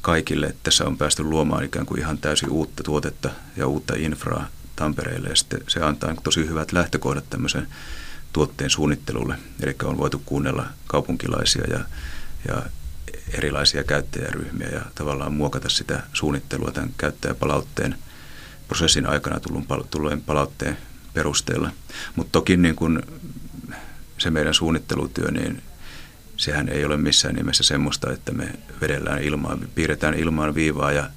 kaikille, 0.00 0.46
että 0.46 0.60
tässä 0.62 0.84
on 0.84 0.98
päästy 0.98 1.22
luomaan 1.22 1.64
ikään 1.64 1.86
kuin 1.86 2.00
ihan 2.00 2.18
täysin 2.18 2.50
uutta 2.50 2.82
tuotetta 2.82 3.30
ja 3.56 3.66
uutta 3.66 3.94
infraa 3.96 4.46
Tampereelle 4.76 5.28
ja 5.28 5.36
sitten 5.36 5.60
se 5.68 5.80
antaa 5.80 6.14
tosi 6.22 6.48
hyvät 6.48 6.72
lähtökohdat 6.72 7.30
tämmöisen 7.30 7.68
tuotteen 8.32 8.70
suunnittelulle. 8.70 9.38
Eli 9.62 9.76
on 9.84 9.98
voitu 9.98 10.22
kuunnella 10.26 10.66
kaupunkilaisia 10.86 11.64
ja, 11.70 11.80
ja 12.48 12.62
erilaisia 13.32 13.84
käyttäjäryhmiä 13.84 14.68
ja 14.68 14.80
tavallaan 14.94 15.32
muokata 15.32 15.68
sitä 15.68 16.02
suunnittelua 16.12 16.70
tämän 16.70 16.94
käyttäjäpalautteen 16.98 17.98
prosessin 18.68 19.06
aikana 19.06 19.40
tulleen 19.90 20.20
palautteen 20.20 20.76
perusteella. 21.14 21.70
Mutta 22.16 22.32
toki 22.32 22.56
niin 22.56 22.76
kun 22.76 23.02
se 24.18 24.30
meidän 24.30 24.54
suunnittelutyö, 24.54 25.30
niin 25.30 25.62
sehän 26.36 26.68
ei 26.68 26.84
ole 26.84 26.96
missään 26.96 27.34
nimessä 27.34 27.62
semmoista, 27.62 28.12
että 28.12 28.32
me 28.32 28.48
vedellään 28.80 29.22
ilmaan, 29.22 29.68
piirretään 29.74 30.14
ilmaan 30.14 30.54
viivaa 30.54 30.92
ja, 30.92 31.10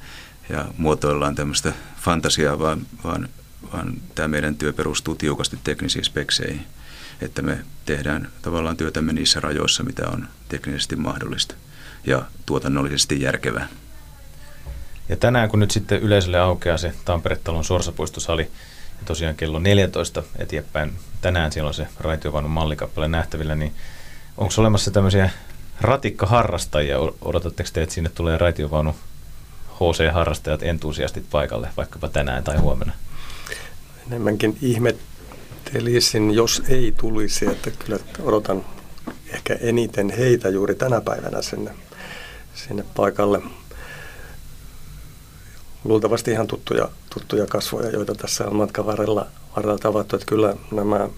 ja 0.50 0.66
muotoillaan 0.78 1.36
tämmöistä 1.36 1.74
fantasiaa, 2.02 2.60
vaan, 2.60 2.82
vaan, 3.04 3.30
vaan 3.74 3.94
tämä 4.16 4.28
meidän 4.28 4.56
työ 4.56 4.74
perustuu 4.74 5.16
tiukasti 5.16 5.58
teknisiin 5.64 6.06
spekseihin, 6.06 6.66
että 7.22 7.42
me 7.42 7.60
tehdään 7.86 8.30
tavallaan 8.42 8.78
työtämme 8.78 9.14
niissä 9.14 9.40
rajoissa, 9.40 9.84
mitä 9.84 10.08
on 10.08 10.28
teknisesti 10.50 10.96
mahdollista 10.96 11.56
ja 12.06 12.26
tuotannollisesti 12.46 13.22
järkevää. 13.22 13.68
Ja 15.10 15.16
tänään 15.16 15.50
kun 15.50 15.60
nyt 15.60 15.72
sitten 15.72 16.02
yleisölle 16.02 16.40
aukeaa 16.40 16.78
se 16.78 16.94
Tampere-talon 17.06 17.64
sorsapuistosali, 17.64 18.52
ja 19.02 19.06
tosiaan 19.06 19.36
kello 19.36 19.60
14 19.60 20.24
eteenpäin, 20.38 20.94
tänään 21.22 21.52
siellä 21.52 21.68
on 21.68 21.74
se 21.74 21.88
raitiovaunun 22.00 22.52
mallikappale 22.52 23.08
nähtävillä, 23.08 23.56
niin 23.56 23.74
onko 24.38 24.54
olemassa 24.58 24.92
tämmöisiä 24.92 25.30
ratikkaharrastajia? 25.82 26.98
Odotatteko 27.22 27.70
te, 27.74 27.82
että 27.82 27.96
sinne 27.96 28.10
tulee 28.10 28.38
raitiovaunu 28.38 28.96
HC-harrastajat, 29.76 30.64
entusiastit 30.64 31.26
paikalle, 31.32 31.70
vaikkapa 31.78 32.10
tänään 32.10 32.44
tai 32.44 32.58
huomenna? 32.58 32.94
Enemmänkin 34.08 34.58
ihmettelisin, 34.62 36.32
jos 36.32 36.64
ei 36.68 36.94
tulisi, 36.98 37.46
että 37.46 37.72
kyllä 37.72 38.00
odotan 38.24 38.66
ehkä 39.28 39.58
eniten 39.62 40.10
heitä 40.10 40.50
juuri 40.50 40.76
tänä 40.76 41.02
päivänä 41.02 41.42
sinne, 41.42 41.72
sinne 42.56 42.86
paikalle. 42.96 43.42
Luultavasti 45.84 46.32
ihan 46.32 46.48
tuttuja, 46.48 46.90
tuttuja 47.14 47.48
kasvoja, 47.48 47.90
joita 47.90 48.16
tässä 48.16 48.48
on 48.48 48.56
matkan 48.56 48.86
varrella, 48.86 49.28
varrella 49.56 49.78
tavattu. 49.78 50.16
Että 50.16 50.26
kyllä 50.26 50.56
nämä 50.72 51.10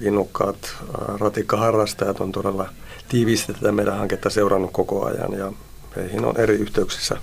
innokkaat 0.00 0.76
ratikkaharrastajat 1.20 2.20
on 2.20 2.32
todella 2.32 2.68
tiiviisti 3.08 3.54
tätä 3.54 3.72
meidän 3.72 3.98
hanketta 3.98 4.30
seurannut 4.30 4.72
koko 4.72 5.04
ajan 5.04 5.32
ja 5.32 5.52
heihin 5.96 6.24
on 6.24 6.40
eri 6.40 6.54
yhteyksissä 6.54 7.16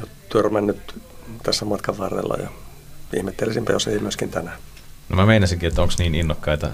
jo 0.00 0.06
törmännyt 0.32 0.94
tässä 1.42 1.64
matkan 1.64 1.98
varrella 1.98 2.36
ja 2.36 2.48
ihmettelisinpä, 3.16 3.72
jos 3.72 3.86
ei 3.86 3.98
myöskin 3.98 4.30
tänään. 4.30 4.58
No 5.08 5.16
mä 5.16 5.26
meinasinkin, 5.26 5.68
että 5.68 5.82
onko 5.82 5.94
niin 5.98 6.14
innokkaita 6.14 6.68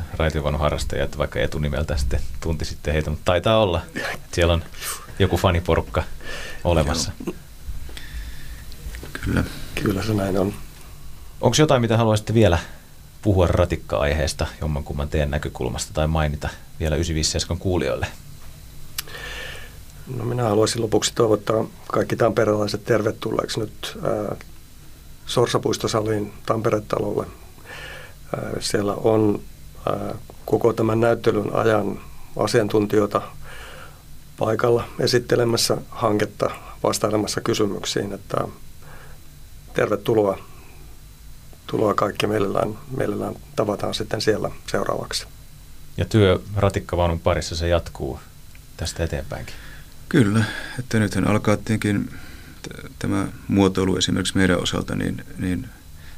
harrastajia, 0.59 1.05
että 1.05 1.19
vaikka 1.19 1.41
etunimeltä 1.41 1.97
sitten 1.97 2.21
tunti 2.41 2.65
sitten 2.65 2.95
heitä, 2.95 3.11
mutta 3.11 3.25
taitaa 3.25 3.63
olla. 3.63 3.81
Siellä 4.33 4.53
on 4.55 4.65
joku 5.19 5.37
faniporukka 5.37 6.03
olemassa. 6.65 7.13
Kyllä. 9.25 9.45
Kyllä 9.83 10.03
se 10.03 10.15
näin 10.15 10.39
on. 10.39 10.55
Onko 11.41 11.57
jotain, 11.59 11.81
mitä 11.81 11.97
haluaisitte 11.97 12.35
vielä 12.35 12.59
puhua 13.23 13.47
ratikka-aiheesta 13.47 14.47
jommankumman 14.61 15.09
teidän 15.09 15.31
näkökulmasta 15.31 15.93
tai 15.93 16.07
mainita 16.07 16.49
vielä 16.81 16.97
957 16.97 17.59
kuulijoille? 17.59 18.07
No 20.17 20.25
minä 20.25 20.43
haluaisin 20.43 20.83
lopuksi 20.83 21.15
toivottaa 21.15 21.65
kaikki 21.89 22.17
tamperelaiset 22.17 22.85
tervetulleeksi 22.85 23.61
nyt 23.61 23.99
ää, 24.03 24.37
Sorsapuistosaliin 25.27 26.33
Tampere-talolle 26.47 27.27
siellä 28.61 28.95
on 28.95 29.41
koko 30.45 30.73
tämän 30.73 31.01
näyttelyn 31.01 31.55
ajan 31.55 32.01
asiantuntijoita 32.37 33.23
paikalla 34.39 34.85
esittelemässä 34.99 35.77
hanketta, 35.89 36.51
vastailemassa 36.83 37.41
kysymyksiin, 37.41 38.13
että 38.13 38.37
tervetuloa 39.75 40.39
tuloa 41.71 41.95
kaikki 41.95 42.27
mielellään, 42.27 42.79
mielellään 42.97 43.35
tavataan 43.57 43.95
sitten 43.95 44.21
siellä 44.21 44.51
seuraavaksi. 44.67 45.27
Ja 45.97 46.05
työ 46.05 46.41
ratikkavaunun 46.57 47.21
parissa 47.21 47.57
se 47.57 47.69
jatkuu 47.69 48.21
tästä 48.77 49.05
eteenpäinkin. 49.05 49.55
Kyllä, 50.09 50.45
että 50.79 50.99
nythän 50.99 51.27
alkaa 51.29 51.57
tietenkin 51.57 52.11
tämä 52.99 53.29
muotoilu 53.49 53.97
esimerkiksi 53.97 54.37
meidän 54.37 54.63
osalta, 54.63 54.97
niin, 54.97 55.25
niin 55.39 55.69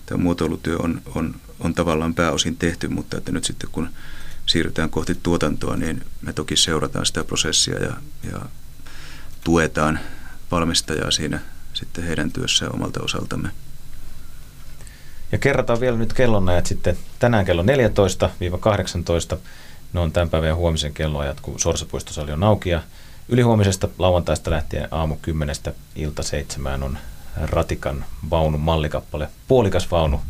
tämä 0.07 0.23
muotoilutyö 0.23 0.77
on, 0.79 1.03
on, 1.15 1.35
on 1.61 1.75
tavallaan 1.75 2.15
pääosin 2.15 2.57
tehty, 2.57 2.89
mutta 2.89 3.19
että 3.19 3.33
nyt 3.33 3.45
sitten 3.45 3.71
kun 3.73 3.89
siirrytään 4.47 4.91
kohti 4.91 5.15
tuotantoa, 5.23 5.77
niin 5.77 6.03
me 6.23 6.33
toki 6.33 6.57
seurataan 6.57 7.07
sitä 7.07 7.25
prosessia 7.25 7.79
ja, 7.79 7.93
ja 8.33 8.41
tuetaan 9.45 10.01
valmistajaa 10.51 11.11
siinä 11.11 11.41
sitten 11.83 12.05
heidän 12.05 12.33
työssään 12.33 12.75
omalta 12.75 13.01
osaltamme. 13.03 13.49
Ja 15.33 15.39
kerrataan 15.39 15.81
vielä 15.81 15.97
nyt 15.97 16.13
kellonajat 16.13 16.67
sitten 16.67 16.97
tänään 17.19 17.45
kello 17.45 17.63
14-18. 17.63 17.67
Ne 19.93 20.01
on 20.01 20.13
tämän 20.13 20.31
päivän 20.31 20.49
ja 20.49 20.55
huomisen 20.55 20.95
kelloajat, 20.95 21.41
kun 21.41 21.61
Sorsapuistosali 21.61 22.33
on 22.33 22.45
auki. 22.45 22.71
Ja 22.71 22.83
ylihuomisesta 23.29 23.89
lauantaista 23.99 24.51
lähtien 24.51 24.89
aamu 24.91 25.17
10 25.23 25.57
ilta 25.97 26.23
7 26.23 26.83
on 26.83 26.99
ratikan 27.37 28.05
vaunun 28.31 28.61
mallikappale. 28.61 29.29
Puolikas 29.49 29.91
vaunu, 29.91 30.21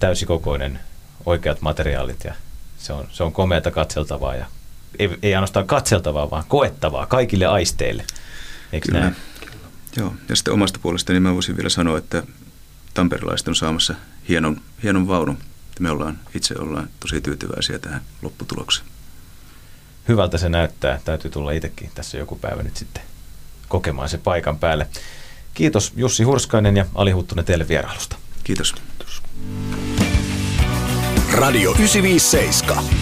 täysikokoinen, 0.00 0.80
oikeat 1.26 1.60
materiaalit 1.60 2.24
ja 2.24 2.34
se 2.78 2.92
on, 2.92 3.08
se 3.10 3.22
on 3.22 3.32
komeata 3.32 3.70
katseltavaa 3.70 4.34
ja 4.34 4.46
ei, 4.98 5.18
ei 5.22 5.34
ainoastaan 5.34 5.66
katseltavaa, 5.66 6.30
vaan 6.30 6.44
koettavaa 6.48 7.06
kaikille 7.06 7.46
aisteille. 7.46 8.04
Eikö 8.72 8.86
Kyllä. 8.86 9.00
näin? 9.00 9.16
Joo, 9.96 10.14
ja 10.28 10.36
sitten 10.36 10.54
omasta 10.54 10.78
puolestani 10.82 11.20
mä 11.20 11.34
voisin 11.34 11.56
vielä 11.56 11.68
sanoa, 11.68 11.98
että 11.98 12.22
tamperilaiset 12.94 13.48
on 13.48 13.56
saamassa 13.56 13.94
hienon, 14.28 14.60
hienon 14.82 15.08
vaunun. 15.08 15.38
Me 15.80 15.90
ollaan, 15.90 16.18
itse 16.34 16.54
ollaan 16.58 16.88
tosi 17.00 17.20
tyytyväisiä 17.20 17.78
tähän 17.78 18.00
lopputulokseen. 18.22 18.88
Hyvältä 20.08 20.38
se 20.38 20.48
näyttää. 20.48 21.00
Täytyy 21.04 21.30
tulla 21.30 21.52
itsekin 21.52 21.90
tässä 21.94 22.18
joku 22.18 22.36
päivä 22.36 22.62
nyt 22.62 22.76
sitten 22.76 23.02
kokemaan 23.68 24.08
se 24.08 24.18
paikan 24.18 24.58
päälle. 24.58 24.88
Kiitos 25.54 25.92
Jussi 25.96 26.22
Hurskainen 26.24 26.76
ja 26.76 26.86
Ali 26.94 27.10
Huttunen 27.10 27.44
teille 27.44 27.68
vierailusta. 27.68 28.16
Kiitos. 28.44 28.72
Kiitos. 28.72 29.22
Radio 31.32 31.70
957. 31.70 33.01